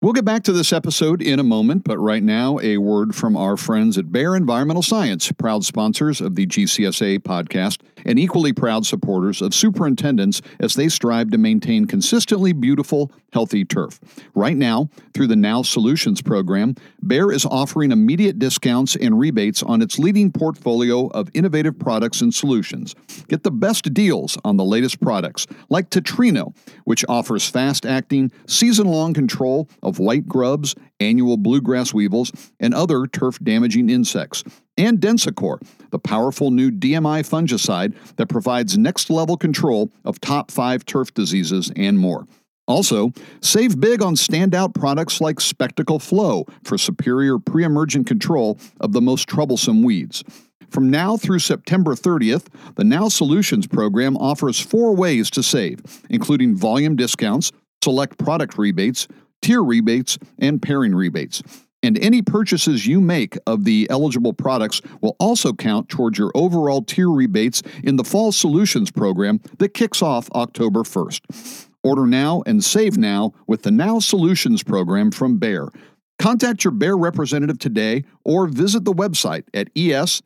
We'll 0.02 0.14
get 0.14 0.26
back 0.26 0.44
to 0.44 0.52
this 0.52 0.72
episode 0.72 1.22
in 1.22 1.40
a 1.40 1.44
moment, 1.44 1.84
but 1.84 1.98
right 1.98 2.22
now, 2.22 2.60
a 2.60 2.78
word 2.78 3.16
from 3.16 3.36
our 3.36 3.58
friends 3.58 3.98
at 3.98 4.12
Bayer 4.12 4.36
Environmental 4.36 4.84
Science, 4.84 5.32
proud 5.32 5.66
sponsors 5.66 6.22
of 6.22 6.36
the 6.36 6.46
GCSA 6.46 7.20
podcast 7.20 7.80
and 8.06 8.20
equally 8.20 8.54
proud 8.54 8.86
supporters 8.86 9.42
of 9.42 9.56
superintendents 9.56 10.44
as 10.60 10.76
they 10.76 10.90
strive 10.90 11.32
to 11.32 11.40
maintain 11.40 11.86
consistently 11.86 12.54
beautiful, 12.54 13.12
healthy 13.36 13.66
turf. 13.66 14.00
Right 14.34 14.56
now, 14.56 14.90
through 15.14 15.28
the 15.28 15.36
Now 15.36 15.62
Solutions 15.62 16.22
program, 16.22 16.76
Bayer 17.06 17.34
is 17.34 17.46
offering 17.46 17.92
immediate 17.92 18.40
discounts 18.40 18.96
and 18.96 19.20
rebates 19.20 19.62
on 19.62 19.82
its 19.82 20.00
leading 20.00 20.32
portfolio 20.32 21.08
of 21.08 21.30
innovative 21.34 21.78
products 21.78 22.22
and 22.22 22.34
solutions. 22.34 22.96
Get 23.28 23.44
the 23.44 23.52
best 23.52 23.94
deals 23.94 24.38
on 24.46 24.56
the 24.56 24.64
latest 24.64 25.02
products, 25.02 25.48
like 25.68 25.90
Tetrino, 25.90 26.56
which 26.86 27.04
offers 27.10 27.50
fast 27.50 27.86
acting, 27.86 28.32
season 28.48 28.88
long 28.88 29.14
control 29.14 29.68
of 29.84 30.00
white 30.00 30.26
grubs, 30.26 30.74
annual 31.02 31.36
bluegrass 31.36 31.94
weevils, 31.94 32.32
and 32.62 32.74
other 32.74 33.06
turf 33.06 33.38
damaging 33.44 33.90
insects. 33.90 34.46
And 34.78 35.00
Densicor, 35.00 35.60
the 35.92 36.00
powerful 36.00 36.52
new 36.52 36.72
DMI 36.72 37.28
fungicide 37.28 37.96
that 38.16 38.28
provides 38.28 38.78
next 38.78 39.10
level 39.10 39.36
control 39.36 39.92
of 40.06 40.22
top 40.22 40.52
five 40.52 40.86
turf 40.86 41.14
diseases 41.14 41.70
and 41.76 42.00
more. 42.00 42.26
Also, 42.68 43.12
save 43.42 43.80
big 43.80 44.02
on 44.02 44.16
standout 44.16 44.74
products 44.74 45.22
like 45.22 45.40
Specticle 45.40 46.00
Flo 46.00 46.46
for 46.64 46.78
superior 46.78 47.38
pre 47.38 47.64
emergent 47.64 48.08
control 48.08 48.60
of 48.80 48.92
the 48.92 49.02
most 49.02 49.28
troublesome 49.28 49.84
weeds. 49.84 50.24
From 50.70 50.90
now 50.90 51.16
through 51.16 51.40
September 51.40 51.94
30th, 51.94 52.48
the 52.76 52.84
Now 52.84 53.08
Solutions 53.08 53.68
program 53.68 54.18
offers 54.18 54.60
four 54.60 54.96
ways 54.96 55.30
to 55.32 55.44
save, 55.44 55.80
including 56.10 56.56
volume 56.56 56.96
discounts, 56.96 57.52
select 57.84 58.18
product 58.18 58.58
rebates, 58.58 59.08
tier 59.42 59.64
rebates, 59.64 60.18
and 60.40 60.62
pairing 60.62 60.96
rebates. 60.96 61.44
And 61.84 62.00
any 62.00 62.24
purchases 62.24 62.88
you 62.88 63.00
make 63.00 63.38
of 63.46 63.64
the 63.64 63.88
eligible 63.92 64.34
products 64.34 64.82
will 65.02 65.16
also 65.20 65.54
count 65.54 65.88
towards 65.88 66.18
your 66.18 66.32
overall 66.34 66.82
tier 66.82 67.12
rebates 67.12 67.62
in 67.84 67.98
the 67.98 68.04
Fall 68.04 68.32
Solutions 68.32 68.90
program 68.90 69.40
that 69.60 69.76
kicks 69.76 70.02
off 70.02 70.28
October 70.32 70.80
1st. 70.80 71.65
Order 71.86 72.08
now 72.08 72.42
and 72.48 72.64
save 72.64 72.98
now 72.98 73.34
with 73.46 73.62
the 73.62 73.70
Now 73.70 74.00
Solutions 74.00 74.64
program 74.64 75.12
from 75.12 75.38
Bayer. 75.38 75.70
Contact 76.18 76.64
your 76.64 76.72
Bayer 76.72 76.98
representative 76.98 77.60
today 77.60 78.06
or 78.24 78.48
visit 78.48 78.86
the 78.86 78.94
website 78.94 79.44
at 79.54 79.70
es.bayer.us 79.76 80.24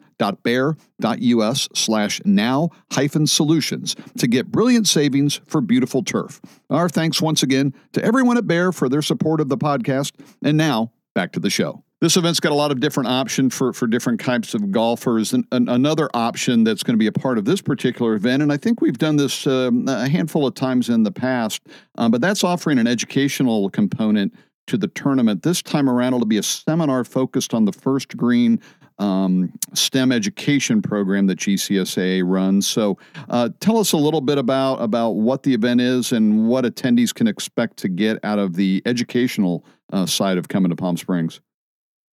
slash 1.75 2.21
now 2.23 2.69
hyphen 2.93 3.27
solutions 3.27 3.97
to 4.17 4.27
get 4.27 4.51
brilliant 4.51 4.87
savings 4.87 5.41
for 5.47 5.59
beautiful 5.59 6.01
turf. 6.01 6.39
Our 6.69 6.87
thanks 6.87 7.21
once 7.21 7.43
again 7.43 7.73
to 7.91 8.01
everyone 8.05 8.37
at 8.37 8.47
Bayer 8.47 8.71
for 8.71 8.87
their 8.87 9.01
support 9.01 9.41
of 9.41 9.49
the 9.49 9.57
podcast. 9.57 10.13
And 10.41 10.55
now, 10.55 10.93
back 11.13 11.33
to 11.33 11.41
the 11.41 11.49
show. 11.49 11.83
This 12.01 12.15
event's 12.15 12.39
got 12.39 12.53
a 12.53 12.55
lot 12.55 12.71
of 12.71 12.79
different 12.79 13.09
options 13.09 13.53
for, 13.53 13.73
for 13.73 13.85
different 13.85 14.21
types 14.21 14.53
of 14.53 14.71
golfers. 14.71 15.33
And, 15.33 15.45
and 15.51 15.69
another 15.69 16.09
option 16.13 16.63
that's 16.63 16.81
going 16.81 16.93
to 16.93 16.97
be 16.97 17.07
a 17.07 17.11
part 17.11 17.37
of 17.37 17.43
this 17.43 17.61
particular 17.61 18.15
event, 18.15 18.41
and 18.41 18.53
I 18.53 18.57
think 18.57 18.79
we've 18.79 18.97
done 18.97 19.17
this 19.17 19.45
um, 19.45 19.85
a 19.87 20.07
handful 20.07 20.47
of 20.47 20.53
times 20.53 20.87
in 20.87 21.03
the 21.03 21.11
past, 21.11 21.61
um, 21.97 22.11
but 22.11 22.21
that's 22.21 22.43
offering 22.43 22.79
an 22.79 22.87
educational 22.87 23.69
component 23.69 24.33
to 24.67 24.77
the 24.77 24.87
tournament. 24.87 25.43
This 25.43 25.61
time 25.61 25.89
around, 25.89 26.13
it'll 26.13 26.25
be 26.25 26.37
a 26.37 26.43
seminar 26.43 27.03
focused 27.03 27.53
on 27.53 27.65
the 27.65 27.73
first 27.73 28.15
green 28.15 28.61
um, 28.97 29.51
STEM 29.73 30.11
education 30.11 30.81
program 30.81 31.27
that 31.27 31.39
GCSA 31.39 32.21
runs. 32.25 32.67
So, 32.67 32.97
uh, 33.29 33.49
tell 33.59 33.77
us 33.77 33.93
a 33.93 33.97
little 33.97 34.21
bit 34.21 34.37
about 34.37 34.75
about 34.81 35.11
what 35.11 35.43
the 35.43 35.53
event 35.53 35.81
is 35.81 36.11
and 36.11 36.47
what 36.47 36.65
attendees 36.65 37.13
can 37.13 37.27
expect 37.27 37.77
to 37.77 37.89
get 37.89 38.19
out 38.23 38.39
of 38.39 38.55
the 38.55 38.81
educational 38.85 39.65
uh, 39.93 40.05
side 40.05 40.37
of 40.37 40.49
coming 40.49 40.69
to 40.69 40.75
Palm 40.75 40.97
Springs. 40.97 41.39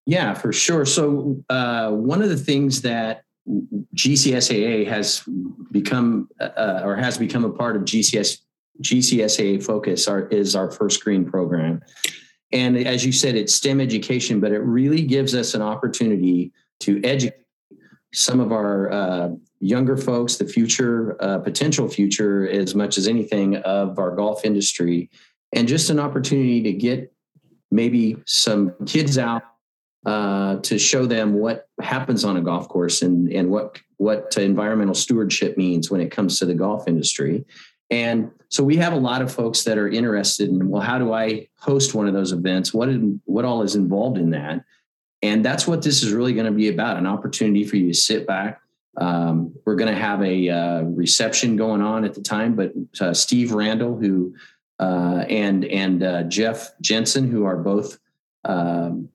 Yeah, 0.06 0.34
for 0.34 0.52
sure. 0.52 0.86
So, 0.86 1.42
uh, 1.50 1.90
one 1.90 2.22
of 2.22 2.28
the 2.28 2.36
things 2.36 2.82
that 2.82 3.24
GCSAA 3.94 4.86
has 4.86 5.22
become 5.72 6.28
uh, 6.40 6.80
or 6.84 6.96
has 6.96 7.18
become 7.18 7.44
a 7.44 7.50
part 7.50 7.76
of 7.76 7.82
GCS 7.82 8.38
GCSAA 8.82 9.62
focus 9.62 10.08
is 10.30 10.54
our 10.54 10.70
first 10.70 11.02
green 11.02 11.24
program. 11.24 11.80
And 12.52 12.76
as 12.76 13.04
you 13.04 13.12
said, 13.12 13.34
it's 13.34 13.54
STEM 13.54 13.80
education, 13.80 14.38
but 14.38 14.52
it 14.52 14.60
really 14.60 15.02
gives 15.02 15.34
us 15.34 15.54
an 15.54 15.62
opportunity 15.62 16.52
to 16.80 17.00
educate 17.02 17.40
some 18.12 18.38
of 18.38 18.52
our 18.52 18.92
uh, 18.92 19.28
younger 19.60 19.96
folks, 19.96 20.36
the 20.36 20.46
future, 20.46 21.16
uh, 21.22 21.38
potential 21.38 21.88
future, 21.88 22.48
as 22.48 22.74
much 22.74 22.98
as 22.98 23.08
anything 23.08 23.56
of 23.56 23.98
our 23.98 24.14
golf 24.14 24.44
industry, 24.44 25.10
and 25.52 25.66
just 25.66 25.90
an 25.90 25.98
opportunity 25.98 26.62
to 26.62 26.72
get 26.72 27.12
maybe 27.70 28.16
some 28.26 28.72
kids 28.86 29.18
out 29.18 29.42
uh, 30.06 30.56
to 30.60 30.78
show 30.78 31.04
them 31.04 31.34
what 31.34 31.68
happens 31.80 32.24
on 32.24 32.38
a 32.38 32.40
golf 32.40 32.68
course 32.68 33.02
and 33.02 33.30
and 33.30 33.50
what 33.50 33.78
what 33.98 34.34
environmental 34.38 34.94
stewardship 34.94 35.56
means 35.56 35.90
when 35.90 36.00
it 36.00 36.10
comes 36.10 36.38
to 36.38 36.46
the 36.46 36.54
golf 36.54 36.88
industry, 36.88 37.44
and 37.90 38.30
so 38.48 38.64
we 38.64 38.76
have 38.76 38.92
a 38.92 38.98
lot 38.98 39.22
of 39.22 39.32
folks 39.32 39.64
that 39.64 39.78
are 39.78 39.88
interested 39.88 40.48
in, 40.48 40.68
well, 40.68 40.82
how 40.82 40.98
do 40.98 41.12
I 41.12 41.48
host 41.58 41.94
one 41.94 42.06
of 42.06 42.14
those 42.14 42.32
events? 42.32 42.72
What, 42.72 42.88
is, 42.88 43.00
what 43.24 43.44
all 43.44 43.62
is 43.62 43.74
involved 43.74 44.18
in 44.18 44.30
that? 44.30 44.64
And 45.22 45.44
that's 45.44 45.66
what 45.66 45.82
this 45.82 46.02
is 46.02 46.12
really 46.12 46.32
going 46.32 46.46
to 46.46 46.52
be 46.52 46.68
about 46.68 46.96
an 46.96 47.06
opportunity 47.06 47.64
for 47.64 47.76
you 47.76 47.88
to 47.88 47.94
sit 47.94 48.26
back. 48.26 48.60
Um, 48.96 49.54
we're 49.64 49.76
going 49.76 49.92
to 49.92 50.00
have 50.00 50.22
a 50.22 50.48
uh, 50.48 50.82
reception 50.82 51.56
going 51.56 51.82
on 51.82 52.04
at 52.04 52.14
the 52.14 52.22
time, 52.22 52.54
but 52.54 52.72
uh, 53.00 53.12
Steve 53.12 53.52
Randall, 53.52 53.96
who 53.96 54.34
uh, 54.78 55.24
and 55.28 55.64
and 55.66 56.02
uh, 56.02 56.22
Jeff 56.24 56.72
Jensen, 56.80 57.30
who 57.30 57.44
are 57.44 57.56
both 57.56 57.98
um, 58.44 59.10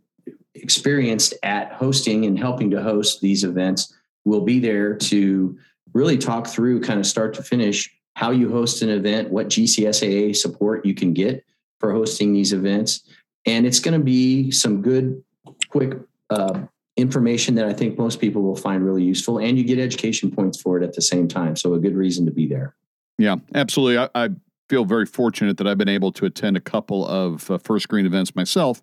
experienced 0.56 1.34
at 1.44 1.72
hosting 1.74 2.26
and 2.26 2.38
helping 2.38 2.70
to 2.72 2.82
host 2.82 3.22
these 3.22 3.44
events, 3.44 3.94
will 4.26 4.42
be 4.42 4.60
there 4.60 4.96
to 4.96 5.58
really 5.94 6.18
talk 6.18 6.48
through, 6.48 6.82
kind 6.82 7.00
of 7.00 7.06
start 7.06 7.34
to 7.34 7.44
finish, 7.44 7.90
how 8.16 8.32
you 8.32 8.52
host 8.52 8.82
an 8.82 8.90
event, 8.90 9.30
what 9.30 9.48
GCSAA 9.48 10.36
support 10.36 10.86
you 10.86 10.94
can 10.94 11.14
get 11.14 11.44
for 11.80 11.92
hosting 11.92 12.34
these 12.34 12.54
events. 12.54 13.04
And 13.46 13.66
it's 13.66 13.80
going 13.80 13.98
to 13.98 14.04
be 14.04 14.52
some 14.52 14.82
good, 14.82 15.24
quick 15.70 15.98
uh, 16.30 16.62
information 16.98 17.56
that 17.56 17.66
I 17.66 17.74
think 17.74 17.98
most 17.98 18.20
people 18.20 18.44
will 18.44 18.56
find 18.56 18.86
really 18.86 19.04
useful. 19.04 19.40
And 19.40 19.58
you 19.58 19.64
get 19.64 19.80
education 19.80 20.32
points 20.32 20.62
for 20.62 20.78
it 20.78 20.84
at 20.84 20.94
the 20.94 21.02
same 21.02 21.28
time. 21.28 21.56
So, 21.56 21.74
a 21.74 21.80
good 21.80 21.96
reason 21.96 22.26
to 22.26 22.32
be 22.32 22.48
there. 22.48 22.76
Yeah, 23.18 23.38
absolutely. 23.56 23.98
I, 23.98 24.10
I 24.14 24.30
feel 24.70 24.86
very 24.86 25.06
fortunate 25.06 25.58
that 25.58 25.68
I've 25.68 25.78
been 25.78 25.90
able 25.90 26.12
to 26.14 26.26
attend 26.26 26.58
a 26.58 26.62
couple 26.62 27.06
of 27.08 27.50
uh, 27.50 27.58
first 27.58 27.90
green 27.90 28.06
events 28.06 28.36
myself. 28.36 28.82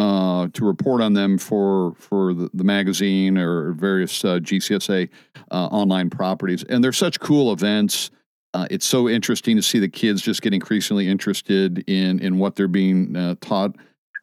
Uh, 0.00 0.48
to 0.54 0.64
report 0.64 1.02
on 1.02 1.12
them 1.12 1.36
for 1.36 1.94
for 1.96 2.32
the, 2.32 2.48
the 2.54 2.64
magazine 2.64 3.36
or 3.36 3.72
various 3.72 4.24
uh, 4.24 4.38
GCSA 4.38 5.10
uh, 5.50 5.66
online 5.66 6.08
properties, 6.08 6.64
and 6.70 6.82
they're 6.82 6.90
such 6.90 7.20
cool 7.20 7.52
events. 7.52 8.10
Uh, 8.54 8.66
it's 8.70 8.86
so 8.86 9.10
interesting 9.10 9.56
to 9.56 9.62
see 9.62 9.78
the 9.78 9.90
kids 9.90 10.22
just 10.22 10.40
get 10.40 10.54
increasingly 10.54 11.06
interested 11.06 11.84
in 11.86 12.18
in 12.20 12.38
what 12.38 12.56
they're 12.56 12.66
being 12.66 13.14
uh, 13.14 13.34
taught. 13.42 13.76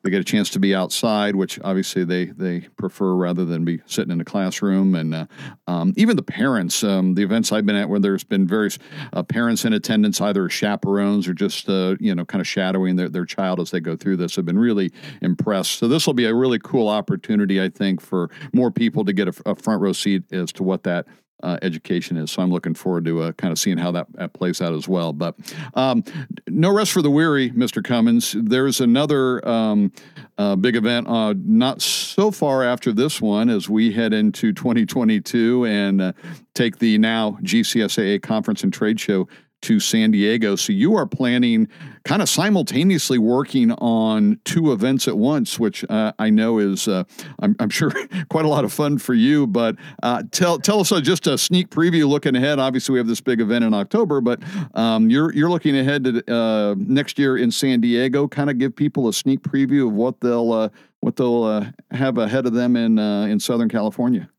They 0.04 0.12
get 0.12 0.22
a 0.22 0.24
chance 0.24 0.50
to 0.52 0.60
be 0.60 0.76
outside, 0.76 1.36
which 1.36 1.60
obviously 1.64 2.04
they 2.04 2.26
they 2.26 2.62
prefer 2.78 3.14
rather 3.14 3.46
than 3.46 3.66
be 3.66 3.82
sitting 3.86 4.12
in 4.12 4.22
a 4.22 4.26
classroom. 4.26 4.96
And 4.96 5.14
uh, 5.14 5.26
um, 5.68 5.94
even 5.98 6.16
the 6.16 6.24
parents, 6.24 6.84
um, 6.84 7.16
the 7.16 7.24
events 7.24 7.52
I've 7.52 7.66
been 7.66 7.76
at 7.76 7.90
where 7.90 8.00
there's 8.00 8.24
been 8.24 8.48
various 8.48 8.78
uh, 9.14 9.24
parents 9.24 9.66
in 9.66 9.74
attendance, 9.74 10.22
either 10.22 10.50
chaperones 10.50 11.28
or 11.28 11.34
just 11.34 11.68
uh, 11.70 11.96
you 12.00 12.14
know 12.14 12.26
kind 12.26 12.42
of 12.42 12.48
shadowing 12.48 12.96
their, 12.96 13.10
their 13.10 13.26
child 13.26 13.60
as 13.60 13.72
they 13.72 13.80
go 13.80 13.96
through 13.96 14.18
this, 14.18 14.36
have 14.36 14.46
been 14.46 14.60
really 14.60 14.92
impressed. 15.22 15.80
So 15.80 15.88
this 15.88 16.06
will 16.06 16.14
be 16.14 16.26
a 16.26 16.34
really 16.34 16.60
cool 16.60 16.88
opportunity, 16.88 17.62
I 17.62 17.70
think, 17.70 18.02
for 18.02 18.30
more 18.54 18.72
people 18.72 19.06
to 19.06 19.14
get 19.14 19.28
a, 19.28 19.52
a 19.52 19.56
front 19.56 19.82
row 19.82 19.94
seat 19.94 20.24
as 20.32 20.52
to 20.54 20.64
what 20.64 20.84
that 20.84 21.06
uh, 21.44 21.58
education 21.62 22.18
is. 22.18 22.32
So 22.32 22.42
I'm 22.42 22.52
looking 22.52 22.74
forward 22.74 23.06
to 23.06 23.22
uh, 23.22 23.32
kind 23.34 23.52
of 23.52 23.60
seeing 23.60 23.78
how 23.78 23.92
that, 23.92 24.08
that 24.14 24.34
plays 24.34 24.62
out 24.62 24.74
as 24.74 24.88
well. 24.88 25.14
But 25.14 25.36
um, 25.76 26.04
no 26.48 26.72
rest 26.72 26.92
for 26.92 27.02
the 27.02 27.12
weary, 27.12 27.52
Mr. 27.52 27.84
Cummins. 27.84 28.36
There's 28.38 28.80
another 28.80 29.48
um, 29.48 29.92
uh, 30.38 30.56
big 30.56 30.76
event 30.76 31.08
uh, 31.08 31.34
not 31.38 31.82
so 31.82 32.32
far 32.32 32.64
after 32.64 32.92
this 32.92 33.22
one 33.22 33.50
as 33.50 33.70
we 33.70 33.92
head 33.92 34.14
into 34.14 34.54
2022 34.54 35.66
and 35.66 36.02
uh, 36.02 36.14
take 36.54 36.80
the 36.80 36.98
now 36.98 37.38
GCSAA 37.44 38.22
conference 38.22 38.64
and 38.64 38.74
trade 38.74 39.00
show 39.00 39.28
to 39.62 39.80
San 39.80 40.12
Diego. 40.12 40.56
So 40.56 40.72
you 40.72 40.96
are 40.96 41.06
planning 41.06 41.68
kind 42.04 42.22
of 42.22 42.30
simultaneously 42.30 43.18
working 43.18 43.72
on 43.74 44.40
two 44.46 44.72
events 44.72 45.08
at 45.08 45.18
once, 45.18 45.60
which 45.60 45.84
uh, 45.90 46.14
I 46.20 46.30
know 46.30 46.60
is, 46.60 46.88
uh, 46.88 47.04
I'm, 47.40 47.56
I'm, 47.60 47.70
sure, 47.70 47.92
quite 48.30 48.46
a 48.46 48.48
lot 48.48 48.64
of 48.64 48.72
fun 48.72 48.98
for 48.98 49.14
you. 49.14 49.48
But 49.48 49.76
uh, 50.04 50.24
tell 50.32 50.60
tell 50.60 50.80
us 50.80 50.92
uh, 50.92 51.02
just 51.02 51.28
a 51.28 51.38
sneak 51.38 51.70
preview 51.70 52.08
looking 52.08 52.36
ahead. 52.36 52.60
Obviously, 52.60 52.94
we 52.94 53.00
have 53.00 53.08
this 53.08 53.22
big 53.22 53.42
event 53.42 53.66
in 53.66 53.74
October, 53.74 54.22
but 54.22 54.42
um, 54.74 55.10
you're 55.10 55.34
you're 55.34 55.50
looking 55.50 55.78
ahead 55.78 56.04
to 56.04 56.34
uh, 56.34 56.76
next 56.78 57.20
year 57.20 57.38
in 57.38 57.52
San 57.52 57.82
Diego. 57.82 58.28
Kind 58.28 58.50
of 58.50 58.58
give 58.58 58.76
people 58.76 59.08
a 59.08 59.14
sneak 59.14 59.42
preview 59.42 59.88
of 59.88 59.94
what 59.94 60.20
they'll 60.22 60.52
uh, 60.52 60.70
what 61.00 61.16
they'll 61.16 61.66
have 61.92 62.18
ahead 62.18 62.46
of 62.46 62.54
them 62.54 62.76
in 62.76 62.98
in 62.98 63.40
Southern 63.40 63.70
California. 63.70 64.30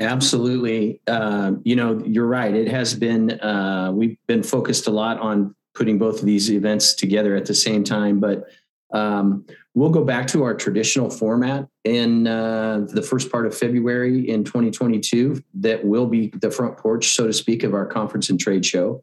Absolutely. 0.00 1.00
Uh, 1.06 1.52
you 1.64 1.76
know, 1.76 2.02
you're 2.04 2.26
right. 2.26 2.54
It 2.54 2.68
has 2.68 2.94
been, 2.94 3.38
uh, 3.40 3.92
we've 3.92 4.16
been 4.26 4.42
focused 4.42 4.86
a 4.86 4.90
lot 4.90 5.18
on 5.20 5.54
putting 5.74 5.98
both 5.98 6.20
of 6.20 6.26
these 6.26 6.50
events 6.50 6.94
together 6.94 7.36
at 7.36 7.46
the 7.46 7.54
same 7.54 7.84
time, 7.84 8.20
but 8.20 8.44
um, 8.92 9.46
we'll 9.74 9.90
go 9.90 10.04
back 10.04 10.26
to 10.28 10.42
our 10.44 10.54
traditional 10.54 11.10
format 11.10 11.66
in 11.84 12.26
uh, 12.26 12.86
the 12.88 13.02
first 13.02 13.30
part 13.30 13.46
of 13.46 13.56
February 13.56 14.28
in 14.28 14.44
2022. 14.44 15.42
That 15.54 15.84
will 15.84 16.06
be 16.06 16.28
the 16.28 16.50
front 16.50 16.76
porch, 16.76 17.08
so 17.08 17.26
to 17.26 17.32
speak, 17.32 17.62
of 17.62 17.74
our 17.74 17.86
conference 17.86 18.30
and 18.30 18.38
trade 18.38 18.64
show. 18.64 19.02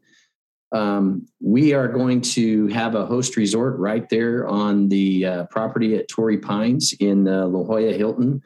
Um, 0.72 1.28
we 1.42 1.74
are 1.74 1.88
going 1.88 2.22
to 2.22 2.68
have 2.68 2.94
a 2.94 3.06
host 3.06 3.36
resort 3.36 3.80
right 3.80 4.08
there 4.10 4.48
on 4.48 4.90
the 4.90 5.26
uh, 5.26 5.44
property 5.46 5.96
at 5.96 6.08
Torrey 6.08 6.38
Pines 6.38 6.94
in 7.00 7.24
the 7.24 7.48
La 7.48 7.64
Jolla 7.64 7.94
Hilton. 7.94 8.44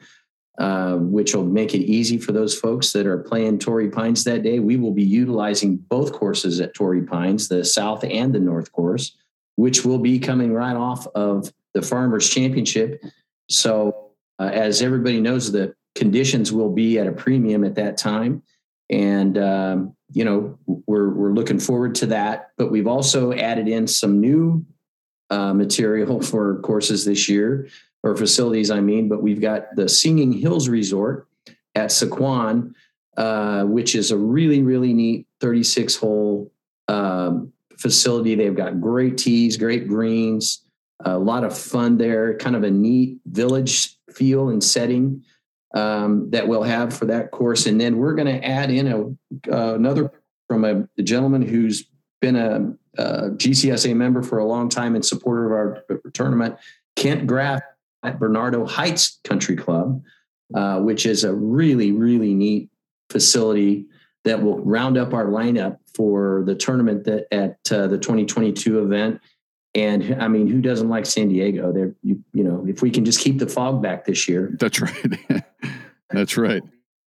Uh, 0.56 0.94
which 0.98 1.34
will 1.34 1.44
make 1.44 1.74
it 1.74 1.80
easy 1.80 2.16
for 2.16 2.30
those 2.30 2.56
folks 2.56 2.92
that 2.92 3.08
are 3.08 3.18
playing 3.18 3.58
Torrey 3.58 3.90
Pines 3.90 4.22
that 4.22 4.44
day. 4.44 4.60
We 4.60 4.76
will 4.76 4.92
be 4.92 5.02
utilizing 5.02 5.76
both 5.76 6.12
courses 6.12 6.60
at 6.60 6.74
Torrey 6.74 7.02
Pines, 7.02 7.48
the 7.48 7.64
South 7.64 8.04
and 8.04 8.32
the 8.32 8.38
North 8.38 8.70
course, 8.70 9.16
which 9.56 9.84
will 9.84 9.98
be 9.98 10.20
coming 10.20 10.52
right 10.52 10.76
off 10.76 11.08
of 11.16 11.52
the 11.72 11.82
Farmers 11.82 12.30
Championship. 12.30 13.02
So, 13.50 14.12
uh, 14.38 14.50
as 14.52 14.80
everybody 14.80 15.20
knows, 15.20 15.50
the 15.50 15.74
conditions 15.96 16.52
will 16.52 16.70
be 16.70 17.00
at 17.00 17.08
a 17.08 17.12
premium 17.12 17.64
at 17.64 17.74
that 17.74 17.96
time. 17.96 18.40
And, 18.88 19.36
um, 19.36 19.96
you 20.12 20.24
know, 20.24 20.56
we're, 20.86 21.10
we're 21.10 21.32
looking 21.32 21.58
forward 21.58 21.96
to 21.96 22.06
that. 22.06 22.50
But 22.56 22.70
we've 22.70 22.86
also 22.86 23.32
added 23.32 23.66
in 23.66 23.88
some 23.88 24.20
new 24.20 24.64
uh, 25.30 25.52
material 25.52 26.20
for 26.22 26.60
courses 26.60 27.04
this 27.04 27.28
year 27.28 27.66
or 28.04 28.14
facilities, 28.14 28.70
I 28.70 28.80
mean, 28.80 29.08
but 29.08 29.22
we've 29.22 29.40
got 29.40 29.74
the 29.76 29.88
Singing 29.88 30.30
Hills 30.30 30.68
Resort 30.68 31.26
at 31.74 31.88
Sycuan, 31.88 32.74
uh, 33.16 33.64
which 33.64 33.94
is 33.94 34.10
a 34.10 34.16
really, 34.16 34.62
really 34.62 34.92
neat 34.92 35.26
36 35.40 35.96
hole 35.96 36.52
um, 36.86 37.50
facility. 37.78 38.34
They've 38.34 38.54
got 38.54 38.78
great 38.78 39.16
tees, 39.16 39.56
great 39.56 39.88
greens, 39.88 40.64
a 41.00 41.18
lot 41.18 41.44
of 41.44 41.56
fun 41.56 41.96
there, 41.96 42.36
kind 42.36 42.54
of 42.54 42.62
a 42.62 42.70
neat 42.70 43.18
village 43.24 43.96
feel 44.12 44.50
and 44.50 44.62
setting 44.62 45.24
um, 45.74 46.28
that 46.30 46.46
we'll 46.46 46.62
have 46.62 46.94
for 46.94 47.06
that 47.06 47.30
course. 47.30 47.64
And 47.64 47.80
then 47.80 47.96
we're 47.96 48.14
going 48.14 48.28
to 48.28 48.46
add 48.46 48.70
in 48.70 48.86
a, 48.86 49.00
uh, 49.50 49.74
another 49.74 50.12
from 50.46 50.64
a, 50.66 50.86
a, 50.98 51.02
gentleman 51.02 51.40
who's 51.40 51.88
been 52.20 52.36
a, 52.36 52.74
a, 53.02 53.30
GCSA 53.30 53.96
member 53.96 54.22
for 54.22 54.38
a 54.38 54.44
long 54.44 54.68
time 54.68 54.94
and 54.94 55.04
supporter 55.04 55.46
of 55.46 55.52
our 55.52 56.00
tournament, 56.12 56.56
Kent 56.96 57.26
Graff 57.26 57.62
at 58.04 58.18
Bernardo 58.18 58.64
Heights 58.64 59.20
Country 59.24 59.56
Club, 59.56 60.02
uh, 60.54 60.80
which 60.80 61.06
is 61.06 61.24
a 61.24 61.34
really, 61.34 61.92
really 61.92 62.34
neat 62.34 62.70
facility 63.10 63.86
that 64.24 64.42
will 64.42 64.58
round 64.60 64.96
up 64.96 65.12
our 65.12 65.26
lineup 65.26 65.78
for 65.94 66.42
the 66.46 66.54
tournament 66.54 67.04
that 67.04 67.26
at 67.32 67.58
uh, 67.70 67.86
the 67.86 67.98
2022 67.98 68.80
event. 68.80 69.20
And 69.74 70.22
I 70.22 70.28
mean, 70.28 70.46
who 70.46 70.60
doesn't 70.60 70.88
like 70.88 71.06
San 71.06 71.28
Diego? 71.28 71.72
There, 71.72 71.94
you, 72.02 72.22
you 72.32 72.44
know, 72.44 72.64
if 72.68 72.80
we 72.82 72.90
can 72.90 73.04
just 73.04 73.20
keep 73.20 73.38
the 73.38 73.48
fog 73.48 73.82
back 73.82 74.04
this 74.04 74.28
year. 74.28 74.56
That's 74.60 74.80
right. 74.80 75.44
That's 76.10 76.36
right. 76.36 76.62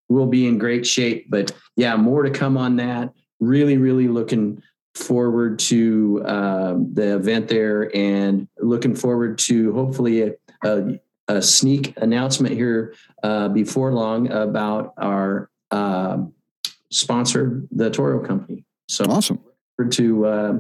We'll 0.10 0.28
be 0.28 0.48
in 0.48 0.58
great 0.58 0.86
shape. 0.86 1.28
But 1.30 1.52
yeah, 1.76 1.96
more 1.96 2.24
to 2.24 2.30
come 2.30 2.58
on 2.58 2.76
that. 2.78 3.14
Really, 3.40 3.78
really 3.78 4.08
looking 4.08 4.62
forward 4.96 5.60
to 5.60 6.24
uh, 6.26 6.76
the 6.94 7.16
event 7.16 7.48
there 7.48 7.96
and 7.96 8.48
looking 8.58 8.96
forward 8.96 9.38
to 9.38 9.72
hopefully 9.74 10.34
a, 10.64 11.00
a, 11.28 11.42
sneak 11.42 11.94
announcement 11.98 12.56
here 12.56 12.94
uh, 13.24 13.50
before 13.50 13.92
long 13.94 14.32
about 14.32 14.94
our 14.98 15.50
uh, 15.72 16.18
sponsor, 16.90 17.64
the 17.72 17.90
Toro 17.90 18.26
Company. 18.26 18.64
So 18.88 19.06
awesome 19.06 19.40
to 19.92 20.26
uh, 20.26 20.54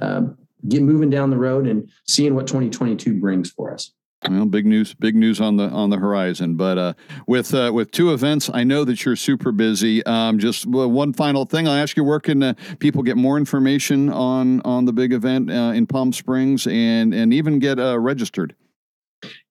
uh, 0.00 0.22
get 0.68 0.82
moving 0.82 1.10
down 1.10 1.30
the 1.30 1.36
road 1.36 1.66
and 1.66 1.90
seeing 2.06 2.34
what 2.34 2.46
2022 2.46 3.20
brings 3.20 3.50
for 3.50 3.72
us. 3.72 3.92
Well, 4.28 4.46
big 4.46 4.66
news, 4.66 4.94
big 4.94 5.16
news 5.16 5.40
on 5.40 5.56
the 5.56 5.64
on 5.64 5.90
the 5.90 5.96
horizon. 5.96 6.54
But 6.54 6.78
uh, 6.78 6.92
with 7.26 7.52
uh, 7.54 7.72
with 7.74 7.90
two 7.90 8.12
events, 8.12 8.48
I 8.54 8.62
know 8.62 8.84
that 8.84 9.04
you're 9.04 9.16
super 9.16 9.50
busy. 9.50 10.04
Um, 10.06 10.38
just 10.38 10.64
one 10.64 11.12
final 11.12 11.44
thing, 11.44 11.66
I'll 11.66 11.74
ask 11.74 11.96
you: 11.96 12.04
Where 12.04 12.20
can 12.20 12.40
uh, 12.40 12.54
people 12.78 13.02
get 13.02 13.16
more 13.16 13.36
information 13.36 14.10
on 14.10 14.60
on 14.60 14.84
the 14.84 14.92
big 14.92 15.12
event 15.12 15.50
uh, 15.50 15.72
in 15.74 15.88
Palm 15.88 16.12
Springs 16.12 16.68
and 16.68 17.12
and 17.12 17.34
even 17.34 17.58
get 17.58 17.80
uh, 17.80 17.98
registered? 17.98 18.54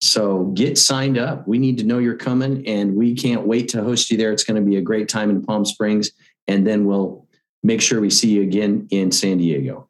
So 0.00 0.46
get 0.46 0.76
signed 0.76 1.18
up. 1.18 1.46
We 1.46 1.60
need 1.60 1.78
to 1.78 1.84
know 1.84 1.98
you're 1.98 2.16
coming 2.16 2.66
and 2.66 2.96
we 2.96 3.14
can't 3.14 3.46
wait 3.46 3.68
to 3.68 3.84
host 3.84 4.10
you 4.10 4.16
there. 4.16 4.32
It's 4.32 4.42
going 4.42 4.60
to 4.60 4.68
be 4.68 4.76
a 4.76 4.80
great 4.80 5.08
time 5.08 5.30
in 5.30 5.40
Palm 5.40 5.64
Springs. 5.64 6.10
And 6.48 6.66
then 6.66 6.84
we'll 6.84 7.28
make 7.62 7.80
sure 7.80 8.00
we 8.00 8.10
see 8.10 8.30
you 8.30 8.42
again 8.42 8.88
in 8.90 9.12
San 9.12 9.38
Diego. 9.38 9.85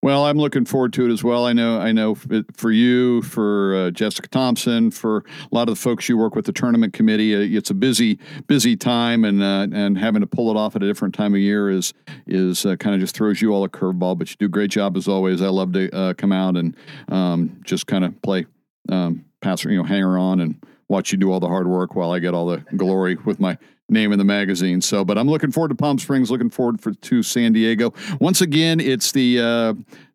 Well, 0.00 0.26
I'm 0.26 0.38
looking 0.38 0.64
forward 0.64 0.92
to 0.92 1.06
it 1.06 1.12
as 1.12 1.24
well. 1.24 1.44
I 1.44 1.52
know, 1.52 1.80
I 1.80 1.90
know 1.90 2.14
for 2.54 2.70
you, 2.70 3.20
for 3.22 3.74
uh, 3.74 3.90
Jessica 3.90 4.28
Thompson, 4.28 4.92
for 4.92 5.18
a 5.18 5.54
lot 5.54 5.68
of 5.68 5.74
the 5.74 5.80
folks 5.80 6.08
you 6.08 6.16
work 6.16 6.36
with 6.36 6.44
the 6.44 6.52
tournament 6.52 6.92
committee, 6.92 7.34
uh, 7.34 7.58
it's 7.58 7.70
a 7.70 7.74
busy, 7.74 8.20
busy 8.46 8.76
time, 8.76 9.24
and 9.24 9.42
uh, 9.42 9.66
and 9.76 9.98
having 9.98 10.20
to 10.20 10.26
pull 10.28 10.52
it 10.52 10.56
off 10.56 10.76
at 10.76 10.84
a 10.84 10.86
different 10.86 11.16
time 11.16 11.34
of 11.34 11.40
year 11.40 11.68
is 11.68 11.94
is 12.28 12.64
uh, 12.64 12.76
kind 12.76 12.94
of 12.94 13.00
just 13.00 13.16
throws 13.16 13.42
you 13.42 13.52
all 13.52 13.64
a 13.64 13.68
curveball. 13.68 14.16
But 14.16 14.30
you 14.30 14.36
do 14.38 14.46
a 14.46 14.48
great 14.48 14.70
job 14.70 14.96
as 14.96 15.08
always. 15.08 15.42
I 15.42 15.48
love 15.48 15.72
to 15.72 15.90
uh, 15.90 16.14
come 16.14 16.30
out 16.30 16.56
and 16.56 16.76
um, 17.08 17.60
just 17.64 17.88
kind 17.88 18.04
of 18.04 18.22
play, 18.22 18.46
um, 18.90 19.24
you 19.44 19.76
know, 19.76 19.82
hanger 19.82 20.16
on 20.16 20.38
and 20.38 20.64
watch 20.86 21.10
you 21.10 21.18
do 21.18 21.32
all 21.32 21.40
the 21.40 21.48
hard 21.48 21.66
work 21.66 21.96
while 21.96 22.12
I 22.12 22.20
get 22.20 22.34
all 22.34 22.46
the 22.46 22.58
glory 22.76 23.16
with 23.16 23.40
my 23.40 23.58
name 23.88 24.12
in 24.12 24.18
the 24.18 24.24
magazine. 24.24 24.80
So, 24.80 25.04
but 25.04 25.18
I'm 25.18 25.28
looking 25.28 25.50
forward 25.50 25.68
to 25.68 25.74
Palm 25.74 25.98
Springs, 25.98 26.30
looking 26.30 26.50
forward 26.50 26.80
for, 26.80 26.92
to 26.92 27.22
San 27.22 27.52
Diego. 27.52 27.94
Once 28.20 28.40
again, 28.40 28.80
it's 28.80 29.12
the 29.12 29.40
uh, 29.40 29.72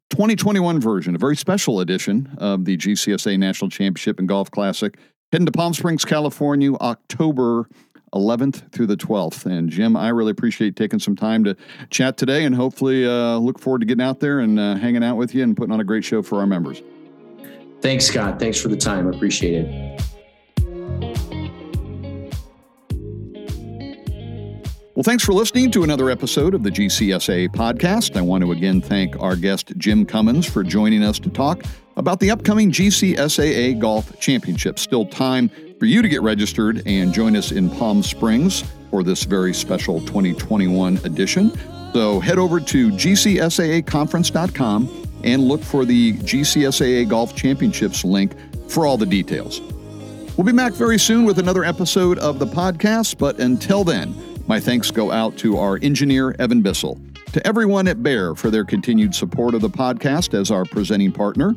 2021 0.10 0.80
version, 0.80 1.16
a 1.16 1.18
very 1.18 1.36
special 1.36 1.80
edition 1.80 2.30
of 2.38 2.66
the 2.66 2.78
GCSA 2.78 3.38
National 3.40 3.70
Championship 3.70 4.20
and 4.20 4.28
Golf 4.28 4.52
Classic. 4.52 4.98
Heading 5.32 5.48
to 5.48 5.52
Palm 5.52 5.74
Springs, 5.74 6.06
California, 6.06 6.74
October 6.76 7.68
11th 8.14 8.72
through 8.72 8.86
the 8.86 8.96
12th. 8.96 9.46
And 9.46 9.70
Jim, 9.70 9.98
I 9.98 10.10
really 10.10 10.32
appreciate 10.32 10.76
taking 10.76 11.00
some 11.00 11.16
time 11.16 11.44
to 11.46 11.56
chat 11.90 12.18
today 12.18 12.46
and 12.46 12.54
hopefully 12.54 13.06
uh, 13.06 13.38
look 13.38 13.60
forward 13.60 13.80
to 13.80 13.86
getting 13.86 14.04
out 14.04 14.20
there 14.20 14.40
and 14.40 14.60
uh, 14.60 14.76
hanging 14.76 15.04
out 15.04 15.18
with 15.18 15.34
you 15.34 15.42
and 15.44 15.58
putting 15.58 15.74
on 15.74 15.80
a 15.80 15.84
great 15.84 16.04
show 16.04 16.22
for 16.22 16.40
our 16.40 16.46
members. 16.46 16.84
Thanks, 17.82 18.06
Scott. 18.06 18.40
Thanks 18.40 18.62
for 18.62 18.68
the 18.70 18.78
time. 18.78 19.08
Appreciate 19.08 19.66
it. 19.66 20.04
Well, 24.96 25.02
thanks 25.02 25.26
for 25.26 25.34
listening 25.34 25.72
to 25.72 25.84
another 25.84 26.12
episode 26.12 26.54
of 26.54 26.62
the 26.62 26.70
GCSA 26.70 27.50
podcast. 27.50 28.16
I 28.16 28.22
want 28.22 28.44
to 28.44 28.52
again 28.52 28.80
thank 28.80 29.20
our 29.20 29.36
guest, 29.36 29.76
Jim 29.80 30.06
Cummins, 30.06 30.46
for 30.46 30.62
joining 30.62 31.02
us 31.02 31.18
to 31.22 31.32
talk 31.32 31.64
about 31.98 32.20
the 32.20 32.30
upcoming 32.30 32.72
GCSAA 32.72 33.80
Golf 33.80 34.20
Championship. 34.20 34.78
Still 34.78 35.08
time 35.08 35.50
for 35.80 35.88
you 35.88 36.04
to 36.04 36.08
get 36.08 36.22
registered 36.22 36.84
and 36.86 37.12
join 37.12 37.36
us 37.36 37.52
in 37.52 37.72
Palm 37.72 38.04
Springs 38.04 38.64
for 38.92 39.02
this 39.02 39.24
very 39.24 39.52
special 39.52 40.00
2021 40.02 40.98
edition. 40.98 41.52
So 41.92 42.20
head 42.20 42.38
over 42.38 42.60
to 42.60 42.92
gcsaaconference.com 42.92 45.08
and 45.24 45.42
look 45.42 45.64
for 45.64 45.86
the 45.86 46.14
GCSAA 46.18 47.10
Golf 47.10 47.36
Championships 47.36 48.06
link 48.06 48.36
for 48.70 48.86
all 48.86 48.98
the 48.98 49.08
details. 49.08 49.60
We'll 50.38 50.46
be 50.46 50.52
back 50.52 50.74
very 50.74 51.00
soon 51.00 51.26
with 51.26 51.40
another 51.40 51.64
episode 51.64 52.20
of 52.20 52.38
the 52.38 52.46
podcast, 52.46 53.18
but 53.18 53.40
until 53.40 53.84
then, 53.84 54.33
my 54.48 54.60
thanks 54.60 54.92
go 54.92 55.12
out 55.12 55.38
to 55.38 55.58
our 55.58 55.80
engineer, 55.82 56.36
Evan 56.40 56.62
Bissell, 56.62 57.00
to 57.32 57.46
everyone 57.48 57.88
at 57.88 58.04
Bayer 58.04 58.36
for 58.36 58.50
their 58.50 58.66
continued 58.66 59.16
support 59.16 59.54
of 59.54 59.62
the 59.62 59.70
podcast 59.70 60.38
as 60.38 60.52
our 60.52 60.66
presenting 60.66 61.12
partner, 61.12 61.56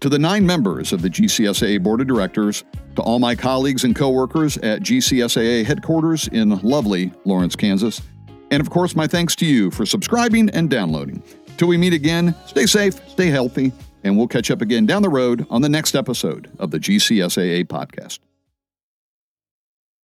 to 0.00 0.08
the 0.08 0.18
nine 0.18 0.44
members 0.44 0.92
of 0.92 1.02
the 1.02 1.08
GCSAA 1.08 1.82
Board 1.82 2.00
of 2.00 2.06
Directors, 2.06 2.64
to 2.96 3.02
all 3.02 3.18
my 3.18 3.34
colleagues 3.34 3.84
and 3.84 3.94
coworkers 3.94 4.56
at 4.58 4.80
GCSAA 4.80 5.64
headquarters 5.64 6.28
in 6.28 6.50
lovely 6.60 7.12
Lawrence, 7.24 7.54
Kansas, 7.54 8.02
and 8.50 8.60
of 8.60 8.68
course, 8.68 8.94
my 8.94 9.06
thanks 9.06 9.34
to 9.36 9.46
you 9.46 9.70
for 9.70 9.86
subscribing 9.86 10.50
and 10.50 10.68
downloading. 10.68 11.22
Till 11.56 11.68
we 11.68 11.76
meet 11.76 11.92
again, 11.92 12.34
stay 12.46 12.66
safe, 12.66 13.00
stay 13.08 13.28
healthy, 13.28 13.72
and 14.04 14.16
we'll 14.16 14.28
catch 14.28 14.50
up 14.50 14.60
again 14.60 14.84
down 14.84 15.02
the 15.02 15.08
road 15.08 15.46
on 15.48 15.62
the 15.62 15.68
next 15.68 15.94
episode 15.94 16.50
of 16.58 16.70
the 16.70 16.78
GCSAA 16.78 17.64
podcast. 17.64 18.18